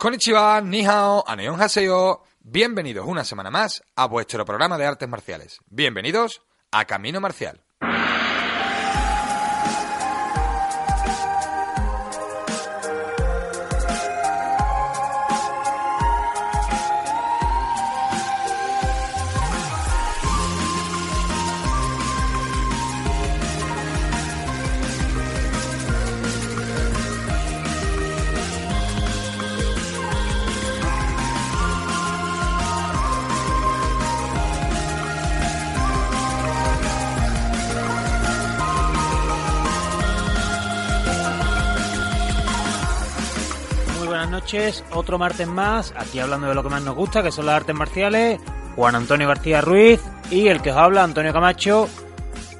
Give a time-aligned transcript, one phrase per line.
[0.00, 2.24] Konnichiwa, ni hao, aneon haseo.
[2.40, 5.60] Bienvenidos una semana más a vuestro programa de artes marciales.
[5.68, 7.60] Bienvenidos a Camino Marcial.
[44.52, 47.54] Noches, otro martes más, aquí hablando de lo que más nos gusta, que son las
[47.54, 48.40] artes marciales,
[48.74, 51.88] Juan Antonio García Ruiz y el que os habla, Antonio Camacho,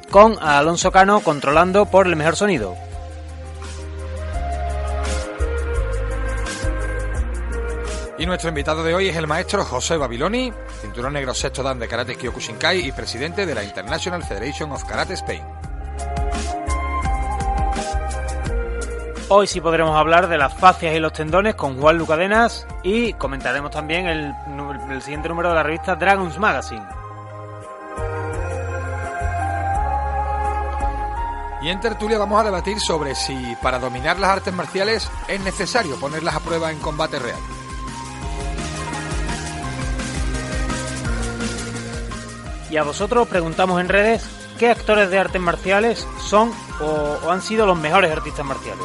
[0.09, 2.77] con Alonso Cano controlando por el mejor sonido.
[8.19, 10.53] Y nuestro invitado de hoy es el maestro José Babiloni,
[10.83, 15.15] cinturón negro sexto dan de Karate Kyokushinkai y presidente de la International Federation of Karate
[15.15, 15.43] Spain.
[19.33, 23.71] Hoy sí podremos hablar de las fascias y los tendones con Juan Lucadenas y comentaremos
[23.71, 24.35] también el,
[24.91, 26.85] el siguiente número de la revista Dragons Magazine.
[31.63, 35.95] Y en tertulia vamos a debatir sobre si para dominar las artes marciales es necesario
[36.01, 37.39] ponerlas a prueba en combate real.
[42.69, 44.29] Y a vosotros preguntamos en redes
[44.59, 46.51] qué actores de artes marciales son
[46.81, 48.85] o, o han sido los mejores artistas marciales.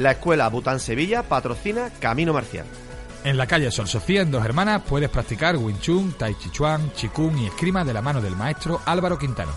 [0.00, 2.64] La escuela Bután Sevilla patrocina Camino Marcial.
[3.22, 6.90] En la calle Sol Sofía, en Dos Hermanas, puedes practicar Wing Chun, Tai Chi Chuan,
[6.94, 9.52] Chikung y esgrima de la mano del maestro Álvaro Quintano.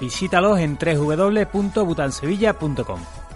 [0.00, 3.27] Visítalos en www.butansevilla.com.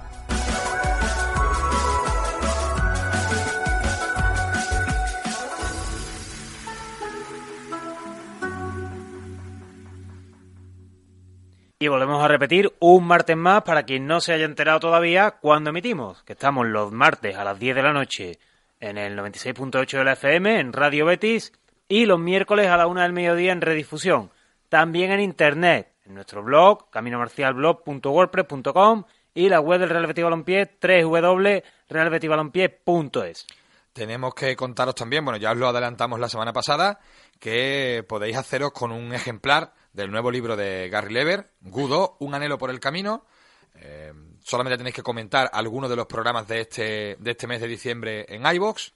[11.82, 15.70] Y volvemos a repetir un martes más para quien no se haya enterado todavía cuando
[15.70, 18.38] emitimos, que estamos los martes a las 10 de la noche
[18.78, 21.52] en el 96.8 de la FM, en Radio Betis,
[21.88, 24.30] y los miércoles a la 1 del mediodía en redifusión.
[24.68, 29.04] También en internet, en nuestro blog, caminomarcialblog.wordpress.com
[29.34, 33.46] y la web del Real Betis Balompié, www.realbetisbalompié.es.
[33.92, 37.00] Tenemos que contaros también, bueno, ya os lo adelantamos la semana pasada,
[37.40, 42.58] que podéis haceros con un ejemplar del nuevo libro de Gary Lever, Gudo, Un anhelo
[42.58, 43.24] por el camino.
[43.74, 47.68] Eh, solamente tenéis que comentar algunos de los programas de este, de este mes de
[47.68, 48.92] diciembre en iBox.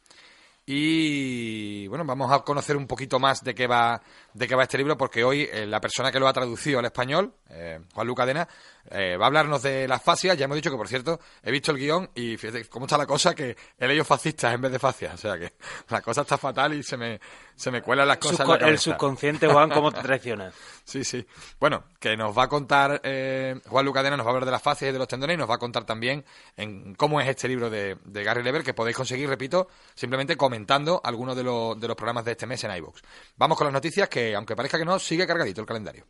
[0.68, 4.02] Y bueno, vamos a conocer un poquito más de qué va,
[4.36, 6.84] de qué va este libro, porque hoy eh, la persona que lo ha traducido al
[6.84, 8.46] español, eh, Juan Lucadena,
[8.90, 10.36] eh, va a hablarnos de las fascias.
[10.36, 13.06] Ya hemos dicho que, por cierto, he visto el guion y fíjate cómo está la
[13.06, 15.14] cosa, que he leído fascistas en vez de fascias.
[15.14, 15.54] O sea que
[15.88, 17.18] la cosa está fatal y se me,
[17.54, 18.40] se me cuelan las cosas.
[18.40, 20.52] en la Subco- el subconsciente, Juan, cómo te traiciona.
[20.86, 21.26] Sí, sí.
[21.58, 24.62] Bueno, que nos va a contar eh, Juan Lucadena, nos va a hablar de las
[24.62, 26.24] fascias y de los tendones y nos va a contar también
[26.56, 29.66] en cómo es este libro de, de Gary Lever que podéis conseguir, repito,
[29.96, 33.00] simplemente comentando algunos de los, de los programas de este mes en iVoox.
[33.36, 36.06] Vamos con las noticias que, aunque parezca que no, sigue cargadito el calendario.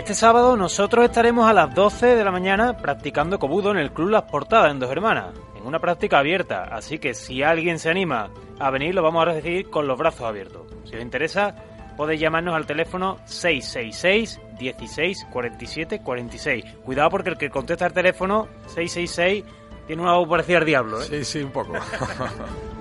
[0.00, 4.08] Este sábado nosotros estaremos a las 12 de la mañana practicando Kobudo en el Club
[4.08, 8.30] Las Portadas en Dos Hermanas, en una práctica abierta, así que si alguien se anima
[8.58, 10.62] a venir lo vamos a recibir con los brazos abiertos.
[10.84, 11.54] Si os interesa,
[11.96, 16.64] podéis llamarnos al teléfono 666 16 47 46.
[16.84, 19.44] Cuidado porque el que contesta el teléfono 666
[19.86, 21.04] tiene una voz parecida al diablo, ¿eh?
[21.04, 21.72] Sí, sí, un poco.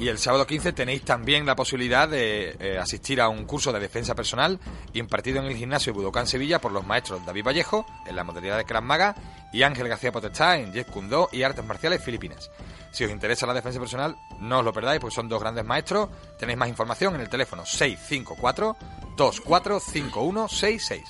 [0.00, 3.80] Y el sábado 15 tenéis también la posibilidad de eh, asistir a un curso de
[3.80, 4.60] defensa personal
[4.92, 8.64] impartido en el gimnasio Budokan Sevilla por los maestros David Vallejo en la modalidad de
[8.64, 9.16] Krav Maga
[9.52, 12.48] y Ángel García Potestá en Jet Kundo y Artes Marciales Filipinas.
[12.92, 16.08] Si os interesa la defensa personal, no os lo perdáis porque son dos grandes maestros.
[16.38, 18.76] Tenéis más información en el teléfono 654
[19.16, 21.02] 245166.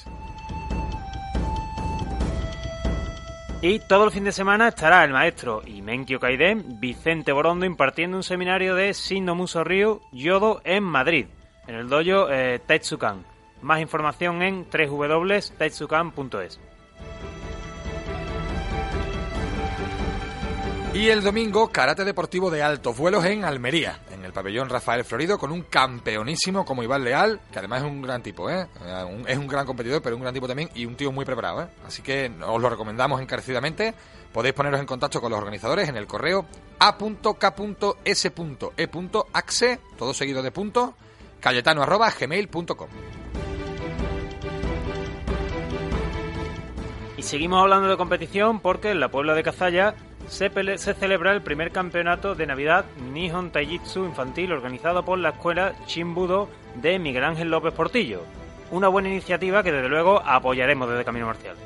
[3.61, 8.23] Y todo el fin de semana estará el maestro Imenkio Kaiden, Vicente Borondo, impartiendo un
[8.23, 11.27] seminario de Shindo Muso Ryu Yodo en Madrid,
[11.67, 12.61] en el dojo eh.
[13.61, 16.61] Más información en www.taitsukan.es.
[20.95, 25.51] Y el domingo, karate deportivo de altos vuelos en Almería, el pabellón Rafael Florido, con
[25.51, 28.69] un campeonísimo como Iván Leal, que además es un gran tipo, ¿eh?
[29.27, 31.69] Es un gran competidor, pero un gran tipo también y un tío muy preparado, ¿eh?
[31.87, 33.95] Así que os lo recomendamos encarecidamente.
[34.33, 36.45] Podéis poneros en contacto con los organizadores en el correo
[36.79, 37.11] a.k.s.e.axe,
[39.97, 40.95] todo seguido de punto,
[41.41, 42.89] cayetano.gmail.com.
[47.17, 49.95] Y seguimos hablando de competición porque en la Puebla de Cazalla
[50.29, 56.49] se, celebra el primer campeonato de Navidad Nihon Taijitsu infantil organizado por la escuela Chimbudo
[56.77, 58.23] de Miguel Ángel López Portillo.
[58.71, 61.57] Una buena iniciativa que desde luego apoyaremos desde Camino Marcial.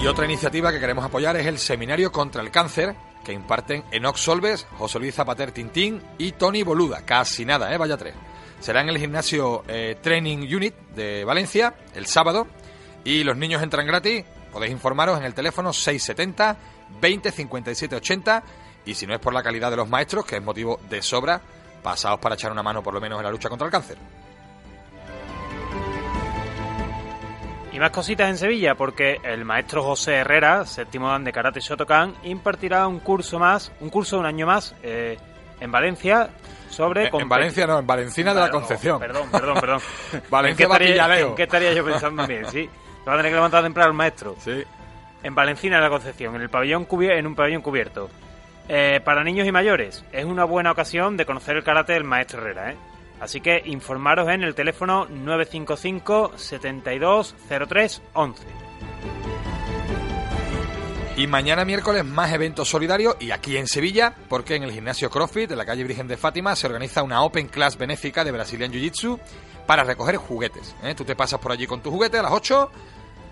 [0.00, 2.94] Y otra iniciativa que queremos apoyar es el Seminario contra el Cáncer
[3.24, 7.02] que imparten Enox Solves, José Luis Zapater Tintín y Tony Boluda.
[7.04, 7.78] Casi nada, ¿eh?
[7.78, 8.14] Vaya tres.
[8.60, 12.46] Será en el gimnasio eh, Training Unit de Valencia el sábado
[13.04, 16.56] y los niños entran gratis Podéis informaros en el teléfono 670
[17.00, 18.42] 20 57 80
[18.86, 21.40] y si no es por la calidad de los maestros, que es motivo de sobra,
[21.82, 23.98] pasaos para echar una mano por lo menos en la lucha contra el cáncer.
[27.70, 32.14] Y más cositas en Sevilla, porque el maestro José Herrera, séptimo dan de Karate Shotokan,
[32.24, 35.18] impartirá un curso más, un curso un año más eh,
[35.60, 36.30] en Valencia
[36.70, 37.10] sobre...
[37.12, 38.98] En, Valencia no, en Valencina de la Concepción.
[38.98, 39.80] Perdón, perdón, perdón.
[40.30, 42.46] Valencia ¿En qué, estaría, ¿En qué estaría yo pensando bien?
[42.50, 42.68] Sí.
[43.08, 44.36] Va a tener que levantar temprano el maestro.
[44.38, 44.62] Sí.
[45.22, 48.10] En Valencina de la Concepción, en, el pabellón en un pabellón cubierto.
[48.68, 52.42] Eh, para niños y mayores, es una buena ocasión de conocer el karate del maestro
[52.42, 52.76] Herrera, ¿eh?
[53.18, 58.42] Así que informaros en el teléfono 955 7203 11.
[61.16, 65.50] Y mañana miércoles más eventos solidarios y aquí en Sevilla, porque en el gimnasio CrossFit
[65.50, 69.18] de la calle Virgen de Fátima se organiza una Open Class benéfica de Brazilian Jiu-Jitsu
[69.66, 70.76] para recoger juguetes.
[70.84, 70.94] ¿eh?
[70.94, 72.70] Tú te pasas por allí con tu juguete a las 8,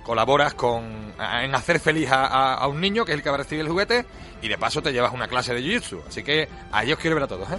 [0.06, 0.84] colaboras con,
[1.18, 4.06] en hacer feliz a, un niño que es el que va a recibir el juguete
[4.40, 6.00] y de paso te llevas una clase de Jiu-Jitsu.
[6.06, 7.50] Así que ahí os quiero ver a todos.
[7.50, 7.56] ¿eh?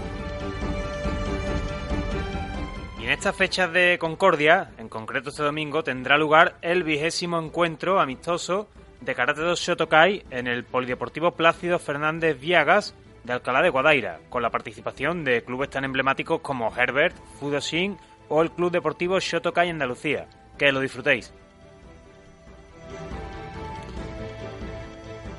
[3.01, 7.99] Y en estas fechas de Concordia, en concreto este domingo, tendrá lugar el vigésimo encuentro
[7.99, 8.69] amistoso
[9.01, 12.95] de Karate 2 Shotokai en el Polideportivo Plácido Fernández Viagas
[13.25, 17.97] de Alcalá de Guadaira, con la participación de clubes tan emblemáticos como Herbert, Fudoshin
[18.29, 20.29] o el Club Deportivo Shotokai Andalucía.
[20.57, 21.33] Que lo disfrutéis.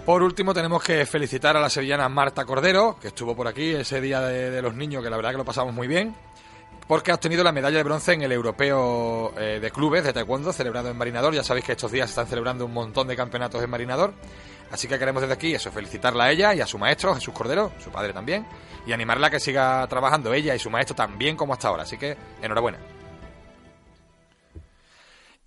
[0.08, 4.00] Por último, tenemos que felicitar a la sevillana Marta Cordero, que estuvo por aquí ese
[4.00, 6.14] día de, los niños, que la verdad que lo pasamos muy bien,
[6.86, 10.50] porque ha obtenido la medalla de bronce en el Europeo eh, de Clubes de Taekwondo,
[10.54, 11.34] celebrado en Marinador.
[11.34, 14.14] Ya sabéis que estos días se están celebrando un montón de campeonatos en Marinador.
[14.70, 17.72] Así que queremos desde aquí eso, felicitarla a ella y a su maestro, Jesús Cordero,
[17.78, 18.46] su padre también,
[18.86, 21.82] y animarla a que siga trabajando ella y su maestro también como hasta ahora.
[21.82, 22.78] Así que enhorabuena.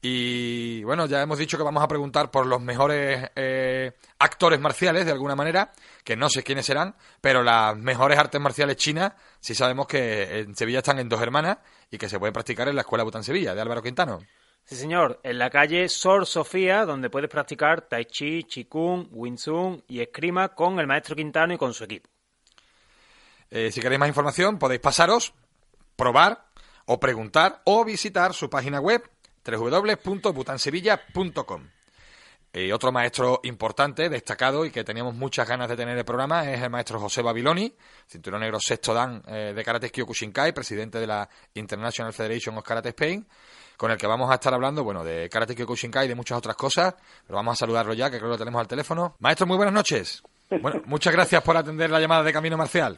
[0.04, 5.06] Y bueno, ya hemos dicho que vamos a preguntar por los mejores eh, actores marciales,
[5.06, 5.72] de alguna manera,
[6.04, 10.56] que no sé quiénes serán, pero las mejores artes marciales chinas, sí sabemos que en
[10.56, 11.60] Sevilla están en dos hermanas
[11.92, 14.20] y que se pueden practicar en la Escuela Bután Sevilla, de Álvaro Quintano.
[14.64, 19.84] Sí, señor, en la calle Sor Sofía, donde puedes practicar Tai Chi, Chikung, Wing Chun
[19.88, 22.10] y Escrima con el maestro Quintano y con su equipo.
[23.52, 25.34] Eh, si queréis más información, podéis pasaros,
[25.96, 26.48] probar
[26.86, 29.04] o preguntar o visitar su página web
[29.46, 31.68] www.butansevilla.com.
[32.54, 36.62] Y otro maestro importante, destacado y que teníamos muchas ganas de tener el programa es
[36.62, 37.72] el maestro José Babiloni,
[38.08, 42.90] cinturón negro sexto dan eh, de Karate Kyokushinkai, presidente de la International Federation of Karate
[42.90, 43.26] Spain,
[43.78, 46.58] con el que vamos a estar hablando, bueno, de Karate Kyokushinkai y de muchas otras
[46.58, 46.94] cosas,
[47.26, 49.16] pero vamos a saludarlo ya, que creo que lo tenemos al teléfono.
[49.20, 50.22] Maestro, muy buenas noches.
[50.62, 52.98] Bueno, muchas gracias por atender la llamada de Camino Marcial.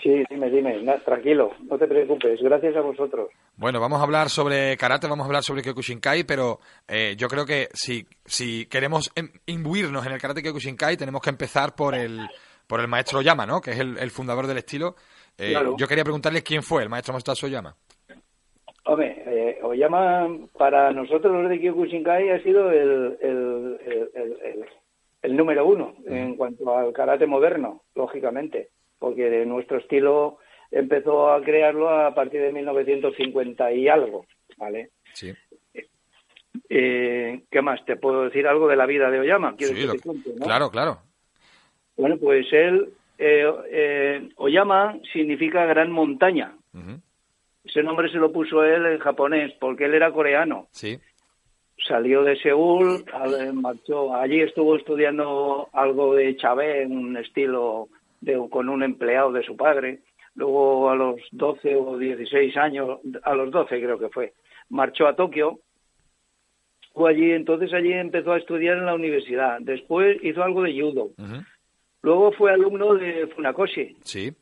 [0.00, 3.30] Sí, dime, dime, tranquilo, no te preocupes, gracias a vosotros.
[3.62, 7.46] Bueno, vamos a hablar sobre karate, vamos a hablar sobre Kyokushinkai, pero eh, yo creo
[7.46, 12.18] que si, si queremos em, imbuirnos en el karate Kyokushinkai tenemos que empezar por el,
[12.66, 13.60] por el maestro Oyama, ¿no?
[13.60, 14.96] Que es el, fundador del estilo.
[15.38, 17.72] Eh, yo quería preguntarle quién fue el maestro Masato Oyama.
[18.84, 20.26] Hombre, eh, Oyama
[20.58, 24.66] para nosotros los de Kyokushinkai ha sido el, el,
[25.22, 30.38] el número uno en cuanto al karate moderno, lógicamente, porque nuestro estilo
[30.72, 34.26] empezó a crearlo a partir de 1950 y algo,
[34.56, 34.90] ¿vale?
[35.12, 35.32] Sí.
[36.68, 37.84] Eh, ¿Qué más?
[37.84, 39.54] ¿Te puedo decir algo de la vida de Oyama?
[39.58, 40.44] Sí, que lo- te cuente, no?
[40.44, 40.98] Claro, claro.
[41.96, 42.88] Bueno, pues él,
[43.18, 46.56] eh, eh, Oyama significa gran montaña.
[47.64, 50.66] Ese nombre se lo puso él en japonés porque él era coreano.
[50.72, 50.98] Sí.
[51.86, 54.14] Salió de Seúl, al- marchó.
[54.14, 57.88] Allí estuvo estudiando algo de Chabé, un estilo
[58.20, 60.00] de, con un empleado de su padre.
[60.34, 64.32] Luego a los 12 o 16 años, a los 12 creo que fue,
[64.70, 65.58] marchó a Tokio.
[66.94, 69.58] Fue allí, entonces allí empezó a estudiar en la universidad.
[69.60, 71.10] Después hizo algo de judo.
[72.02, 73.96] Luego fue alumno de Funakoshi.
[74.02, 74.32] Sí.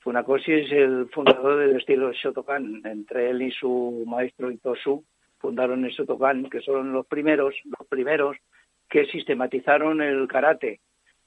[0.00, 2.82] Funakoshi es el fundador del estilo Shotokan.
[2.84, 5.04] Entre él y su maestro Itosu
[5.38, 8.36] fundaron el Shotokan, que son los primeros, los primeros
[8.88, 10.80] que sistematizaron el karate.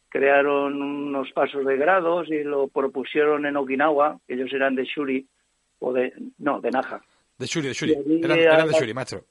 [0.10, 4.20] Crearon unos pasos de grados y lo propusieron en Okinawa.
[4.28, 5.26] Ellos eran de Shuri
[5.80, 7.02] o de no de Naha.
[7.38, 7.94] De Shuri, de Shuri.
[8.24, 9.24] Eran, de Shuri, maestro.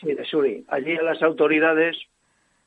[0.00, 0.64] Sí, de Shuri.
[0.68, 1.96] Allí a las autoridades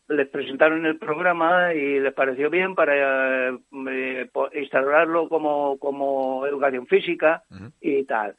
[0.07, 7.43] les presentaron el programa y les pareció bien para eh, instaurarlo como, como educación física
[7.81, 8.35] y tal.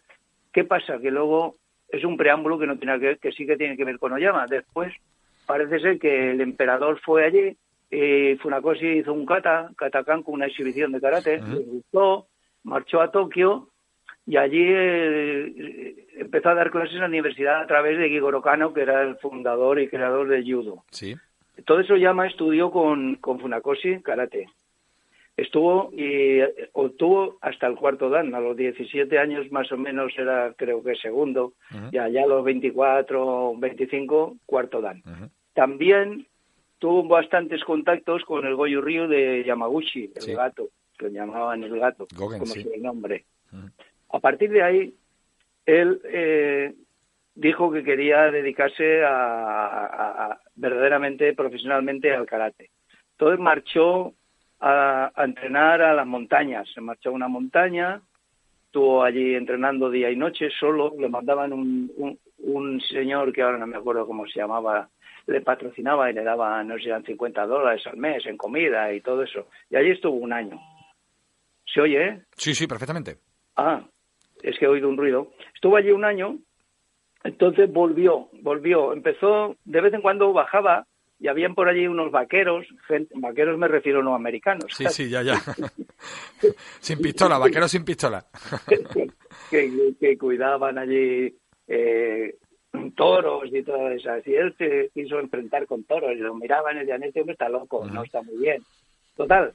[0.52, 0.98] ¿Qué pasa?
[0.98, 1.56] Que luego
[1.88, 4.46] es un preámbulo que no tiene que, que sí que tiene que ver con Oyama.
[4.46, 4.94] Después
[5.46, 7.56] parece ser que el emperador fue allí
[7.90, 12.26] y Funakoshi hizo un kata, katakan con una exhibición de karate, les gustó,
[12.64, 13.68] marchó a Tokio
[14.26, 18.75] y allí eh, empezó a dar clases en la universidad a través de Gigoro Kano,
[18.75, 20.85] que era el fundador y creador del judo.
[20.90, 21.16] Sí.
[21.64, 24.47] Todo eso Yama estudió con, con Funakoshi karate.
[25.35, 28.35] Estuvo y eh, obtuvo hasta el cuarto dan.
[28.35, 31.54] A los 17 años más o menos era, creo que segundo.
[31.90, 35.02] Y allá a los 24, 25, cuarto dan.
[35.54, 36.26] También
[36.78, 40.35] tuvo bastantes contactos con el Goju Ryu de Yamaguchi, el Sí.
[40.35, 42.62] gato, que lo llamaban el gato, Gogen, como sí.
[42.62, 43.25] su nombre.
[44.11, 44.94] A partir de ahí,
[45.66, 46.75] él eh,
[47.35, 49.11] dijo que quería dedicarse a,
[49.76, 52.70] a- a- verdaderamente, profesionalmente al karate.
[53.12, 54.14] Entonces marchó
[54.61, 56.68] a, a entrenar a las montañas.
[56.75, 58.00] Se marchó a una montaña,
[58.66, 60.94] estuvo allí entrenando día y noche solo.
[60.99, 64.88] Le mandaban un, un, un señor que ahora no me acuerdo cómo se llamaba,
[65.28, 69.00] le patrocinaba y le daba, no sé, eran 50 dólares al mes en comida y
[69.02, 69.47] todo eso.
[69.70, 70.58] Y allí estuvo un año.
[71.73, 72.23] ¿Se oye, eh?
[72.37, 73.18] Sí, sí, perfectamente.
[73.56, 73.85] Ah,
[74.42, 75.30] es que he oído un ruido.
[75.54, 76.38] Estuvo allí un año,
[77.25, 78.92] entonces volvió, volvió.
[78.94, 80.87] Empezó, de vez en cuando bajaba
[81.20, 85.23] y habían por allí unos vaqueros, gente- vaqueros me refiero no americanos, Sí, sí, ya,
[85.23, 85.35] ya.
[86.80, 88.25] sin pistola, vaquero sin pistola.
[89.50, 91.35] que, que cuidaban allí
[91.66, 92.37] eh,
[92.94, 94.10] toros y todo eso.
[94.26, 97.48] Y él se quiso enfrentar con toros y lo miraban y decían, este hombre está
[97.48, 98.62] loco, no está muy bien.
[99.16, 99.52] Total,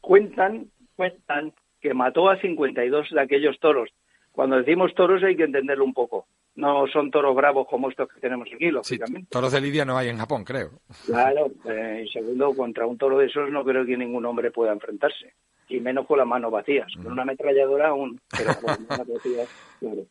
[0.00, 3.90] cuentan, cuentan que mató a 52 de aquellos toros.
[4.32, 6.26] Cuando decimos toros hay que entenderlo un poco.
[6.56, 9.28] No son toros bravos como estos que tenemos aquí, Sí, lógicamente.
[9.30, 10.70] toros de Lidia no hay en Japón, creo.
[11.06, 14.72] Claro, eh, y segundo, contra un toro de esos no creo que ningún hombre pueda
[14.72, 15.32] enfrentarse,
[15.68, 16.92] y menos con las manos vacías.
[16.96, 19.48] Con una ametralladora aún, pero con las manos vacías,
[19.78, 20.02] claro.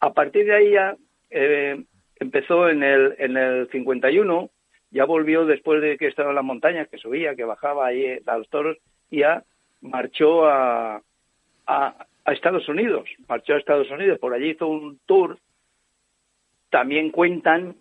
[0.00, 0.96] A partir de ahí ya
[1.32, 1.84] eh,
[2.16, 4.50] empezó en el, en el 51,
[4.90, 8.38] ya volvió después de que estaba en las montañas, que subía, que bajaba ahí a
[8.38, 8.76] los toros,
[9.10, 9.42] y ya
[9.80, 11.02] marchó a,
[11.66, 15.38] a, a Estados Unidos, marchó a Estados Unidos, por allí hizo un tour.
[16.70, 17.76] También cuentan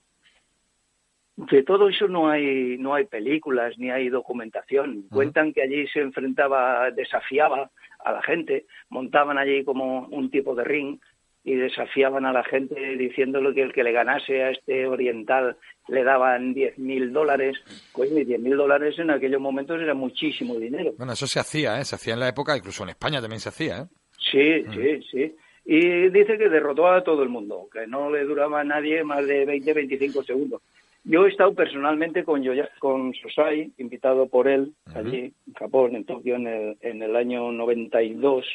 [1.49, 5.03] de todo eso no hay no hay películas ni hay documentación.
[5.09, 7.71] Cuentan que allí se enfrentaba, desafiaba
[8.03, 10.99] a la gente, montaban allí como un tipo de ring
[11.43, 15.57] y desafiaban a la gente diciéndole que el que le ganase a este oriental
[15.87, 17.57] le daban 10.000 dólares.
[17.91, 20.93] Coño, y 10.000 dólares en aquellos momentos era muchísimo dinero.
[20.97, 21.85] Bueno, eso se hacía, ¿eh?
[21.85, 23.85] Se hacía en la época, incluso en España también se hacía, ¿eh?
[24.31, 25.35] Sí, sí, sí.
[25.65, 29.25] Y dice que derrotó a todo el mundo, que no le duraba a nadie más
[29.27, 30.61] de 20, 25 segundos.
[31.03, 36.05] Yo he estado personalmente con, Yoya- con Sosai, invitado por él allí en Japón, en
[36.05, 38.45] Tokio, en el, en el año 92,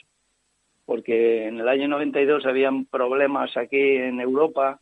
[0.86, 4.78] porque en el año 92 habían problemas aquí en Europa,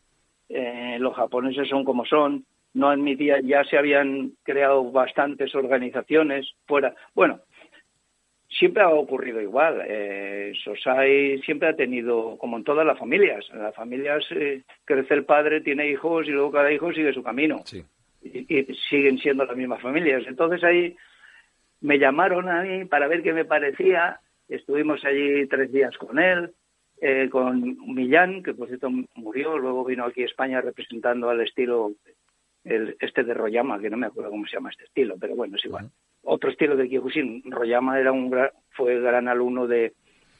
[0.48, 2.44] eh, los japoneses son como son,
[2.74, 6.94] no admitían, ya se habían creado bastantes organizaciones fuera.
[7.14, 7.40] Bueno,
[8.50, 9.82] siempre ha ocurrido igual.
[9.86, 15.14] Eh, Sosai siempre ha tenido, como en todas las familias, en las familias eh, crece
[15.14, 17.62] el padre, tiene hijos y luego cada hijo sigue su camino.
[17.64, 17.82] Sí.
[18.22, 20.24] Y, y siguen siendo las mismas familias.
[20.26, 20.96] Entonces ahí
[21.80, 24.20] me llamaron a mí para ver qué me parecía.
[24.48, 26.50] Estuvimos allí tres días con él,
[27.00, 31.92] eh, con Millán, que por cierto murió, luego vino aquí a España representando al estilo
[32.64, 35.56] el, este de Royama, que no me acuerdo cómo se llama este estilo, pero bueno,
[35.56, 35.90] es igual.
[36.22, 37.42] Otro estilo de Kyokushin.
[37.50, 38.34] Royama era un
[38.70, 39.92] fue gran alumno de,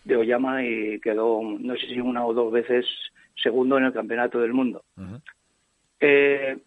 [0.05, 2.87] de Oyama y quedó, no sé si una o dos veces
[3.35, 4.83] segundo en el campeonato del mundo.
[6.01, 6.59] eh,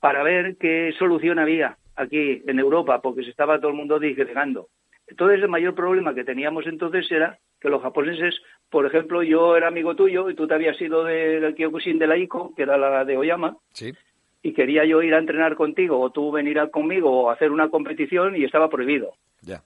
[0.00, 4.68] para ver qué solución había aquí en Europa, porque se estaba todo el mundo digregando.
[5.06, 9.68] Entonces, el mayor problema que teníamos entonces era que los japoneses, por ejemplo, yo era
[9.68, 13.04] amigo tuyo y tú te habías ido del Kyokushin de la ICO, que era la
[13.04, 13.92] de Oyama, Sí.
[14.42, 17.68] y quería yo ir a entrenar contigo o tú venir a- conmigo o hacer una
[17.68, 19.14] competición y estaba prohibido.
[19.42, 19.62] Ya.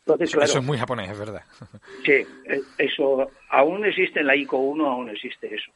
[0.00, 1.42] Entonces, Eso, claro, eso es muy japonés, es verdad.
[2.04, 5.72] sí, eh, eso aún existe en la ICO 1, aún existe eso.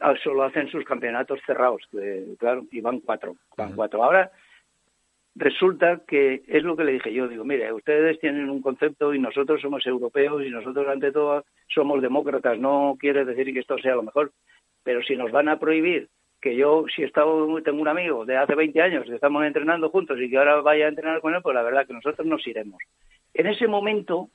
[0.00, 4.02] Ah, Solo hacen sus campeonatos cerrados, que, claro, y van cuatro, van cuatro.
[4.02, 4.30] Ahora
[5.34, 9.18] resulta que es lo que le dije yo, digo, mire, ustedes tienen un concepto y
[9.18, 13.94] nosotros somos europeos y nosotros ante todo somos demócratas, no quiere decir que esto sea
[13.94, 14.32] lo mejor,
[14.82, 16.08] pero si nos van a prohibir
[16.40, 20.18] que yo, si estado, tengo un amigo de hace 20 años que estamos entrenando juntos
[20.20, 22.82] y que ahora vaya a entrenar con él, pues la verdad que nosotros nos iremos.
[23.32, 24.28] En ese momento,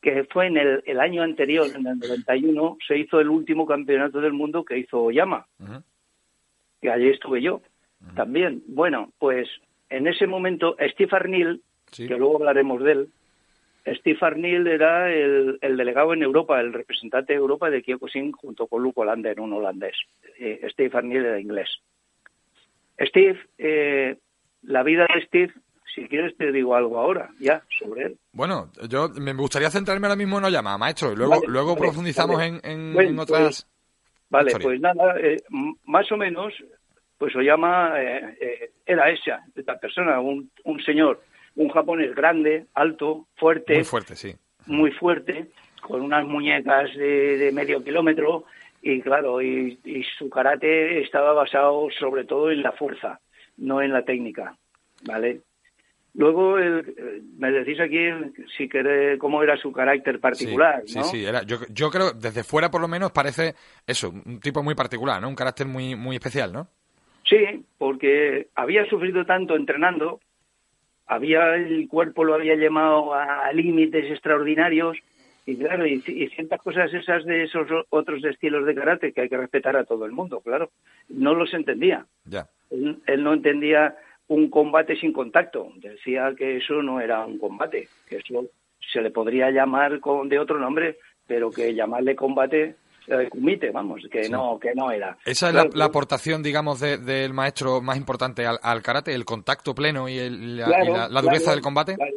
[0.00, 4.20] que fue en el, el año anterior, en el 91, se hizo el último campeonato
[4.20, 5.82] del mundo que hizo Oyama, Ujú.
[6.80, 7.60] que allí estuve yo
[8.14, 8.62] también.
[8.68, 9.48] Bueno, pues
[9.90, 11.62] en ese momento Steve Arnil,
[11.92, 12.08] Sí.
[12.08, 13.08] que luego hablaremos de él,
[13.86, 18.66] Steve Arnil era el, el delegado en Europa, el representante de Europa de Kyokushin junto
[18.66, 19.94] con Luke Hollander, un holandés.
[20.40, 21.68] Eh, Steve Arnil era inglés.
[22.98, 24.16] Steve, eh,
[24.62, 25.52] la vida de Steve,
[25.94, 28.18] si quieres te digo algo ahora, ya, sobre él.
[28.32, 31.80] Bueno, yo me gustaría centrarme ahora mismo en Oyama, maestro, y luego, Vale, luego vale,
[31.80, 32.58] profundizamos vale.
[32.64, 33.68] en, en- Bueno, en otras...
[34.28, 34.66] Vale, Historia.
[34.68, 35.36] pues nada, eh,
[35.84, 36.52] más o menos,
[37.18, 41.22] pues Oyama eh, eh, era esa, esta persona, un, un señor,
[41.56, 44.34] un japonés grande, alto, fuerte, Muy fuerte, sí.
[44.66, 45.46] muy fuerte,
[45.80, 48.44] con unas muñecas de, de medio kilómetro
[48.82, 53.20] y claro, y, y su karate estaba basado sobre todo en la fuerza,
[53.56, 54.56] no en la técnica,
[55.04, 55.40] ¿vale?
[56.14, 57.98] Luego, el- me decís aquí
[58.56, 61.04] si querés, cómo era su carácter particular, sí, ¿no?
[61.04, 63.54] sí, sí, era, yo, yo creo, desde fuera por lo menos parece
[63.86, 65.28] eso, un tipo muy particular, ¿no?
[65.28, 66.68] Un carácter muy, muy especial, ¿no?
[67.28, 70.20] Sí, porque había sufrido tanto entrenando,
[71.06, 74.96] había el cuerpo lo había llevado a límites extraordinarios
[75.44, 79.28] y claro, y, y ciertas cosas esas de esos otros estilos de karate que hay
[79.28, 80.70] que respetar a todo el mundo, claro,
[81.08, 82.04] no los entendía.
[82.24, 82.48] Ya.
[82.70, 83.96] Él, él no entendía
[84.28, 88.46] un combate sin contacto, decía que eso no era un combate, que eso
[88.92, 90.96] se le podría llamar con, de otro nombre,
[91.28, 92.74] pero que llamarle combate,
[93.08, 95.16] eh, kumite, vamos, que no, que no era.
[95.24, 99.24] Esa es la, la aportación, digamos, de- del maestro más importante al, al karate, el
[99.24, 101.94] contacto pleno y, el- la, y Claro, la- la dureza claro, del combate.
[101.96, 102.12] Claro,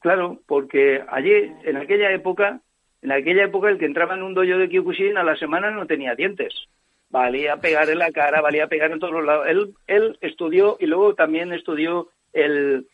[0.00, 1.32] claro, porque allí,
[1.64, 2.60] en aquella época,
[3.02, 5.86] en aquella época el que entraba en un dojo de Kyokushin a la semana no
[5.86, 6.54] tenía dientes.
[7.10, 9.46] Valía pegar en la cara, valía pegar en todos los lados.
[9.48, 12.86] Él, él estudió y luego también estudió el,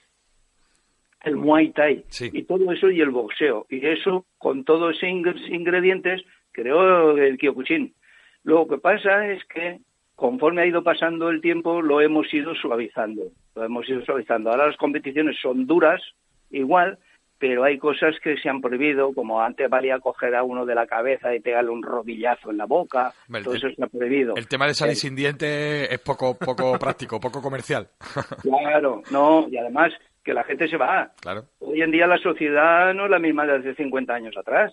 [1.22, 2.30] el Muay Thai Sí.
[2.32, 3.66] y todo eso y el boxeo.
[3.68, 6.22] Y eso, con todos esos ing- ingredientes,
[6.60, 7.94] creó el Kyokushin.
[8.44, 9.78] Lo que pasa es que
[10.14, 13.24] conforme ha ido pasando el tiempo, lo hemos ido suavizando.
[13.54, 14.50] Lo hemos ido suavizando.
[14.50, 16.00] Ahora las competiciones son duras,
[16.50, 16.98] igual,
[17.38, 20.86] pero hay cosas que se han prohibido, como antes valía coger a uno de la
[20.86, 23.12] cabeza y pegarle un rodillazo en la boca.
[23.28, 24.34] Hombre, todo el- eso se ha prohibido.
[24.36, 27.88] El tema de salir Eh, sin dientes es poco, poco práctico, poco comercial.
[28.42, 29.92] Claro, no, y además
[30.24, 31.12] que la gente se va.
[31.20, 31.44] claro.
[31.60, 34.72] Hoy en día la sociedad no es la misma de hace 50 años atrás.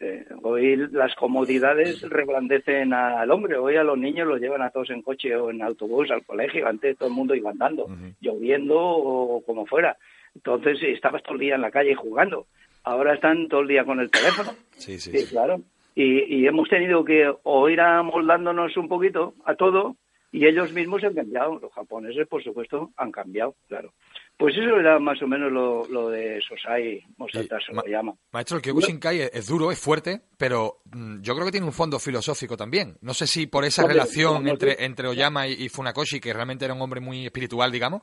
[0.00, 3.56] Eh, hoy las comodidades reblandecen al hombre.
[3.56, 6.66] Hoy a los niños los llevan a todos en coche o en autobús al colegio.
[6.66, 7.86] Antes todo el mundo iba andando,
[8.20, 9.96] lloviendo o como fuera.
[10.34, 12.46] Entonces estabas todo el día en la calle jugando.
[12.82, 14.50] Ahora están todo el día con el teléfono.
[14.72, 15.12] Sí, sí.
[15.12, 15.30] Sí, sí.
[15.30, 15.60] claro.
[15.94, 19.96] Y, y hemos tenido que o ir amoldándonos un poquito a todo
[20.32, 21.60] y ellos mismos han cambiado.
[21.60, 23.92] Los japoneses, por supuesto, han cambiado, claro.
[24.36, 28.14] Pues eso era más o menos lo, lo de Sosai Mosata se ma- lo llama.
[28.32, 31.72] Maestro, el Kyokushinkai es, es duro, es fuerte, pero mm, yo creo que tiene un
[31.72, 32.96] fondo filosófico también.
[33.00, 36.74] No sé si por esa relación entre, entre Oyama y, y Funakoshi, que realmente era
[36.74, 38.02] un hombre muy espiritual, digamos,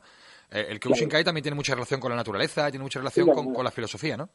[0.51, 3.63] eh, el Kyokushinkai también tiene mucha relación con la naturaleza, tiene mucha relación Sí, con,
[3.63, 4.29] la filosofía, ¿no?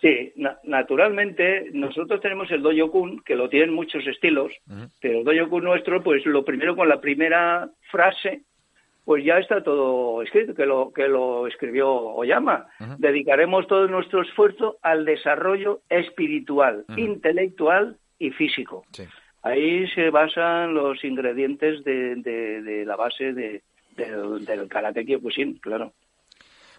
[0.00, 4.52] Sí, na- naturalmente nosotros tenemos el Dojo-kun, que lo tienen muchos estilos,
[5.00, 8.42] pero el Dojo-kun nuestro, pues lo primero con la primera frase,
[9.04, 12.66] pues ya está todo escrito, que lo, que lo escribió Oyama.
[12.98, 18.84] Dedicaremos todo nuestro esfuerzo al desarrollo espiritual, intelectual y físico.
[18.92, 19.04] Sí.
[19.42, 23.62] Ahí se basan los ingredientes de, de- de la base de,
[23.96, 25.92] del, del karate Kyokushin, claro.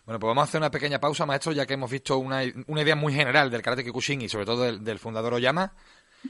[0.06, 2.82] Bueno, pues vamos a hacer una pequeña pausa, maestro, ya que hemos visto una, una
[2.82, 5.74] idea muy general del karate Kyokushin y sobre todo del, del fundador Oyama.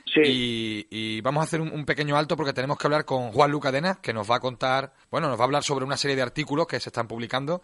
[0.05, 0.87] Sí.
[0.89, 3.99] Y, vamos a hacer un, pequeño alto porque tenemos que hablar con Juan Luca Dena,
[4.01, 6.67] que nos va a contar, bueno, nos va a hablar sobre una serie de artículos
[6.67, 7.61] que se están publicando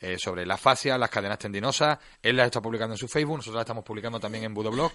[0.00, 1.98] eh, sobre la fascia, las cadenas tendinosas.
[2.22, 4.92] Él las está publicando en su Facebook, nosotros las estamos publicando también en Budoblog.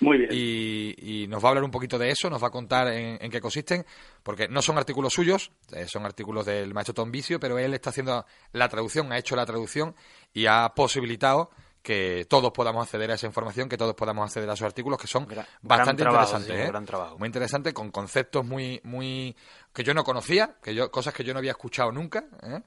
[0.00, 0.30] Muy bien.
[0.32, 3.40] Y, nos va a hablar un poquito de eso, nos va a contar en, qué
[3.40, 3.84] consisten,
[4.22, 7.90] porque no son artículos suyos, eh, son artículos del maestro Tom Vicio, pero él está
[7.90, 9.94] haciendo la traducción, ha hecho la traducción
[10.32, 11.50] y ha posibilitado
[11.86, 15.06] que todos podamos acceder a esa información, que todos podamos acceder a esos artículos que
[15.06, 15.24] son
[15.62, 16.66] bastante interesantes, ¿eh?
[16.66, 17.16] gran trabajo.
[17.16, 19.36] muy interesantes, con conceptos muy, muy
[19.72, 22.60] que yo no conocía, que yo cosas que yo no había escuchado nunca, ¿eh?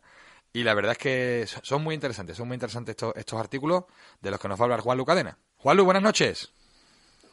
[0.54, 3.84] y la verdad es que son muy interesantes, son muy interesantes estos, estos artículos
[4.22, 5.38] de los que nos va a hablar Juan Lu Cadena.
[5.58, 6.54] Juan Lu, buenas noches.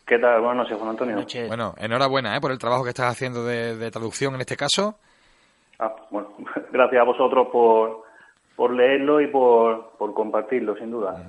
[0.04, 0.40] ¿Qué tal?
[0.40, 1.24] Buenas noches, Juan Antonio.
[1.46, 2.40] Bueno, enhorabuena ¿eh?
[2.40, 4.98] por el trabajo que estás haciendo de, traducción en este caso.
[5.78, 6.34] Ah, bueno,
[6.72, 8.05] gracias a vosotros por,
[8.56, 11.22] por leerlo y por, por compartirlo, sin duda.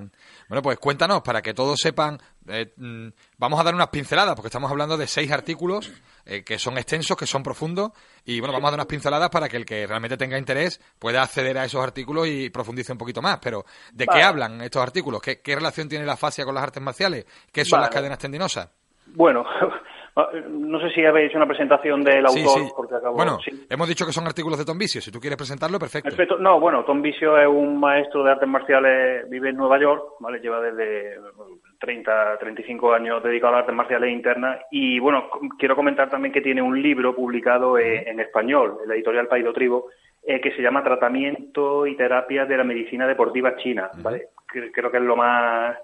[0.47, 4.47] Bueno, pues cuéntanos, para que todos sepan, eh, mm, vamos a dar unas pinceladas, porque
[4.47, 5.91] estamos hablando de seis artículos
[6.25, 7.91] eh, que son extensos, que son profundos,
[8.23, 11.21] y bueno, vamos a dar unas pinceladas para que el que realmente tenga interés pueda
[11.21, 13.39] acceder a esos artículos y profundice un poquito más.
[13.39, 15.21] Pero, ¿de qué hablan estos artículos?
[15.21, 17.25] ¿Qué, relación tiene la fascia con las artes marciales?
[17.51, 18.69] ¿Qué son las cadenas tendinosas?
[19.07, 19.45] Bueno,
[20.49, 23.38] no sé si habéis hecho una presentación del autor, porque Bueno,
[23.69, 24.99] hemos dicho que son artículos de Tom Vicio.
[24.99, 26.10] Si tú quieres presentarlo, perfecto.
[26.10, 26.38] perfecto.
[26.39, 30.39] No, bueno, Tom Vicio es un maestro de artes marciales, vive en Nueva York, ¿vale?
[30.39, 31.19] Lleva desde
[31.80, 34.60] 30, 35 años dedicado a las artes marciales internas.
[34.71, 39.27] Y bueno, quiero comentar también que tiene un libro publicado en, español, en la editorial
[39.27, 39.89] Paido Tribo,
[40.25, 44.30] eh, que se llama Tratamiento y Terapia de la Medicina Deportiva China, ¿vale?
[44.47, 45.77] Creo que es lo más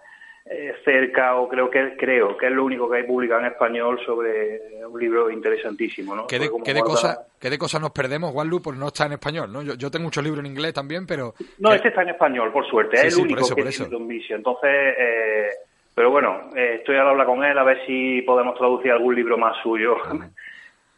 [0.46, 3.98] eh, cerca o creo que creo que es lo único que hay publicado en español
[4.06, 6.28] sobre un libro interesantísimo ¿no?
[6.28, 9.62] ¿Qué de, ¿qué de cosas de nos perdemos Juanlu por no estar en español ¿no?
[9.62, 12.68] yo, yo tengo muchos libros en inglés también pero no este está en español por
[12.68, 13.08] suerte.
[13.08, 15.50] Es el único que tiene Don Vicio entonces eh,
[15.96, 19.38] pero bueno eh, estoy al habla con él a ver si podemos traducir algún libro
[19.38, 19.96] más suyo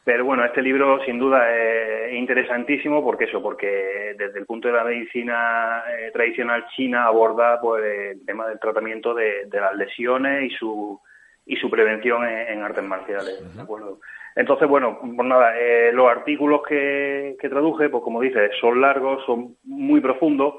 [0.05, 4.75] Pero bueno, este libro sin duda es interesantísimo porque eso, porque desde el punto de
[4.75, 10.55] la medicina eh, tradicional china aborda pues el tema del tratamiento de, las lesiones y
[10.55, 11.01] su
[11.47, 13.99] y su prevención en, artes marciales, ¿de acuerdo?
[14.35, 19.23] Entonces, bueno, pues nada, eh, los artículos que, que traduje, pues como dices, son largos,
[19.25, 20.55] son muy profundos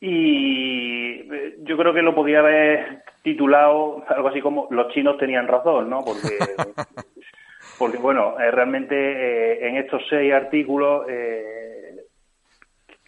[0.00, 5.48] y eh, yo creo que lo podía haber titulado algo así como Los chinos tenían
[5.48, 6.04] razón, ¿no?
[6.04, 6.38] Porque
[7.78, 11.94] porque bueno, eh, realmente eh, en estos seis artículos eh,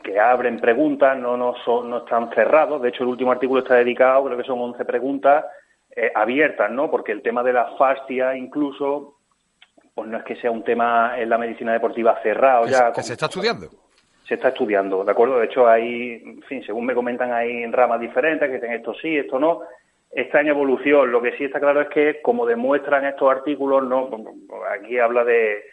[0.02, 3.74] que abren preguntas, no, no, son, no están cerrados, de hecho el último artículo está
[3.74, 5.44] dedicado, creo que son 11 preguntas
[6.14, 6.88] abiertas, ¿no?
[6.88, 9.16] Porque el tema de la fascia incluso,
[9.92, 12.92] pues no es que sea un tema en la medicina deportiva cerrado ya.
[12.92, 13.66] ¿Que se está estudiando?
[14.24, 15.40] Se está estudiando, ¿de acuerdo?
[15.40, 19.16] De hecho hay, en fin, según me comentan, hay ramas diferentes que tienen esto sí,
[19.16, 19.62] esto no,
[20.10, 21.10] está en evolución.
[21.10, 24.10] Lo que sí está claro es que, como demuestran estos artículos, no
[24.74, 25.64] aquí habla de,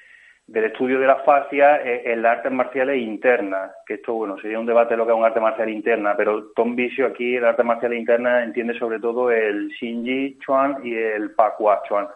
[0.48, 4.66] del estudio de la fascia en las artes marciales internas, que esto, bueno, sería un
[4.66, 7.64] debate de lo que es un arte marcial interna, pero Tom Vicio aquí, el arte
[7.64, 12.08] marcial interna, entiende sobre todo el Shinji Chuan y el Pakua Chuan.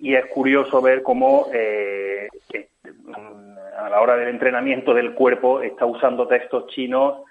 [0.00, 2.28] Y es curioso ver cómo eh,
[3.76, 7.24] a la hora del entrenamiento del cuerpo está usando textos chinos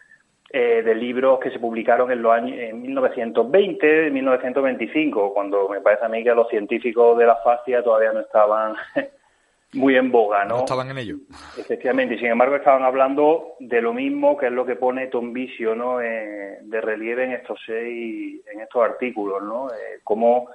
[0.55, 6.05] eh, de libros que se publicaron en los años en 1920, 1925, cuando me parece
[6.05, 8.75] a mí que los científicos de la fascia todavía no estaban
[9.73, 10.57] muy en boga, ¿no?
[10.57, 11.15] No estaban en ello.
[11.57, 15.33] Efectivamente, y sin embargo estaban hablando de lo mismo que es lo que pone Tom
[15.33, 15.99] Vicio, ¿no?
[15.99, 19.69] Eh, de relieve en estos seis, en estos artículos, ¿no?
[19.69, 20.49] Eh, como,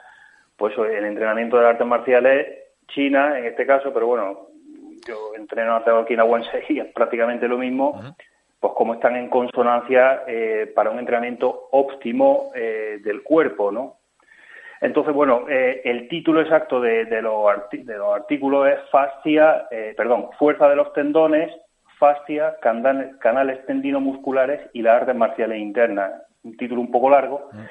[0.57, 2.47] pues, el entrenamiento de artes marciales,
[2.87, 4.47] China en este caso, pero bueno,
[5.05, 8.01] yo entreno arte okinawense y es prácticamente lo mismo
[8.61, 13.99] pues cómo están en consonancia eh, para un entrenamiento óptimo eh, del cuerpo, ¿no?
[14.81, 19.67] Entonces, bueno, eh, el título exacto de, los de, los artículos es fascia,
[19.97, 21.53] perdón, fuerza de los tendones,
[21.99, 26.13] fascia, canales, canales tendinomusculares y las artes marciales internas.
[26.45, 27.49] Un título un poco largo.
[27.53, 27.65] Mm.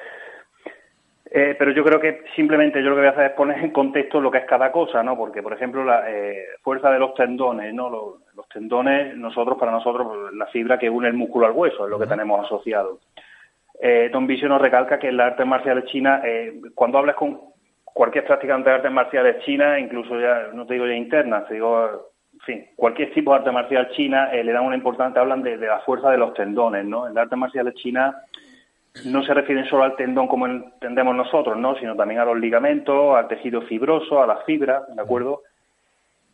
[1.30, 3.70] Eh, pero yo creo que simplemente yo lo que voy a hacer es poner en
[3.70, 5.16] contexto lo que es cada cosa, ¿no?
[5.16, 7.90] Porque, por ejemplo, la eh, fuerza de los tendones, ¿no?
[7.90, 11.90] Los, tendones, nosotros, para nosotros, pues, la fibra que une el músculo al hueso es
[11.90, 13.00] lo que tenemos asociado.
[13.78, 17.38] Eh, Don Vicio nos recalca que en las artes marciales chinas, eh, cuando hablas con
[17.84, 22.10] cualquier practicante de artes marciales chinas, incluso ya, no te digo ya internas, te digo,
[22.32, 25.66] en fin, cualquier tipo de arte marcial china, le dan una importancia, hablan de, de,
[25.66, 27.06] la fuerza de los tendones, ¿no?
[27.06, 28.14] En las artes marciales chinas
[29.04, 31.76] no se refieren solo al tendón como entendemos nosotros, ¿no?
[31.78, 35.42] sino también a los ligamentos, al tejido fibroso, a las fibras, ¿de acuerdo?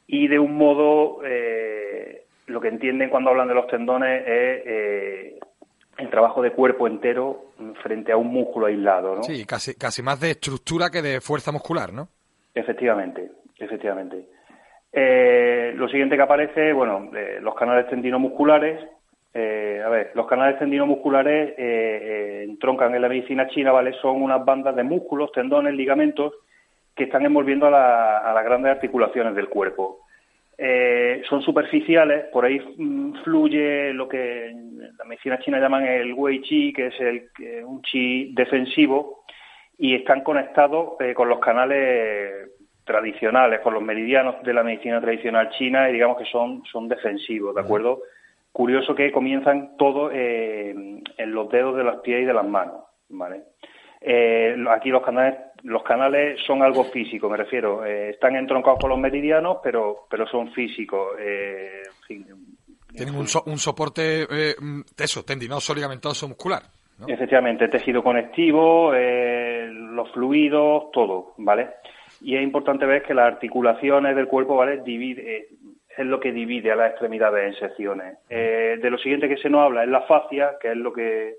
[0.06, 5.38] Y de un modo, eh, lo que entienden cuando hablan de los tendones es eh,
[5.98, 9.22] el trabajo de cuerpo entero frente a un músculo aislado, ¿no?
[9.22, 12.08] Sí, casi, casi más de estructura que de fuerza muscular, ¿no?
[12.54, 14.26] Efectivamente, efectivamente.
[14.92, 18.80] Eh, lo siguiente que aparece, bueno, eh, los canales tendinomusculares.
[19.34, 23.92] Eh, a ver, los canales tendinomusculares entroncan en la medicina china, ¿vale?
[24.00, 26.32] Son unas bandas de músculos, tendones, ligamentos
[26.94, 29.98] que están envolviendo a, a las grandes articulaciones del cuerpo.
[31.28, 36.40] son superficiales, por ahí mm, fluye lo que en la medicina china llaman el wei
[36.42, 37.28] chi, que es el,
[37.64, 39.24] un chi defensivo,
[39.76, 42.50] y están conectados con los canales
[42.84, 47.54] tradicionales, con los meridianos de la medicina tradicional china y digamos que son, son defensivos,
[47.54, 48.02] ¿de acuerdo?
[48.54, 52.84] Curioso que comienzan todos eh, en los dedos de los pies y de las manos,
[53.08, 53.42] ¿vale?
[54.00, 57.84] Eh, aquí los canales los canales son algo físico, me refiero.
[57.84, 61.16] Eh, están entroncados con los meridianos, pero pero son físicos.
[62.06, 64.24] Tienen un, un soporte
[64.98, 66.62] eso, tendinoso, ligamentoso, muscular.
[67.08, 71.70] Efectivamente, tejido conectivo, los fluidos, todo, ¿vale?
[72.20, 74.80] y es importante ver que las articulaciones del cuerpo, ¿vale?
[74.82, 75.48] Divide,
[75.96, 78.18] es lo que divide a las extremidades en secciones.
[78.28, 81.36] Eh, de lo siguiente que se nos habla es la fascia, que es lo que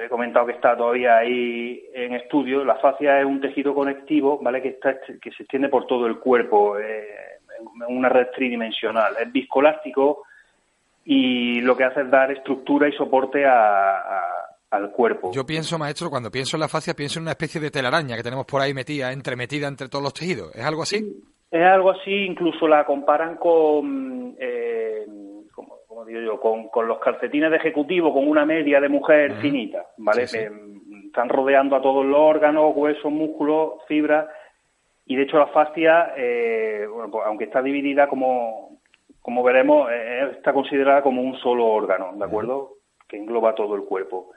[0.00, 2.64] he comentado que está todavía ahí en estudio.
[2.64, 4.62] La fascia es un tejido conectivo, ¿vale?
[4.62, 7.08] Que, está, que se extiende por todo el cuerpo, eh,
[7.88, 9.14] una red tridimensional.
[9.20, 10.24] Es viscolástico
[11.04, 15.32] y lo que hace es dar estructura y soporte a al cuerpo.
[15.32, 18.22] Yo pienso, maestro, cuando pienso en la fascia, pienso en una especie de telaraña que
[18.22, 20.54] tenemos por ahí metida, entremetida entre todos los tejidos.
[20.54, 21.22] ¿Es algo así?
[21.50, 25.06] Es algo así, incluso la comparan con, eh,
[25.54, 30.24] como, digo yo, con, los calcetines de ejecutivo, con una media de mujer finita, ¿vale?
[30.24, 34.26] están rodeando a todos los órganos, huesos, músculos, fibras,
[35.06, 38.80] y de hecho la fascia, eh, bueno, pues, aunque está dividida como,
[39.22, 42.74] como veremos, eh, está considerada como un solo órgano, ¿de acuerdo?
[43.08, 44.32] Que engloba todo el cuerpo.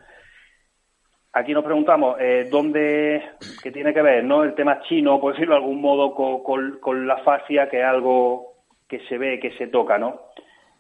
[1.32, 3.22] Aquí nos preguntamos eh, dónde,
[3.62, 4.44] qué tiene que ver, ¿no?
[4.44, 8.56] El tema chino, por decirlo de algún modo, con, la fascia, que es algo
[8.88, 10.22] que se ve, que se toca, ¿no?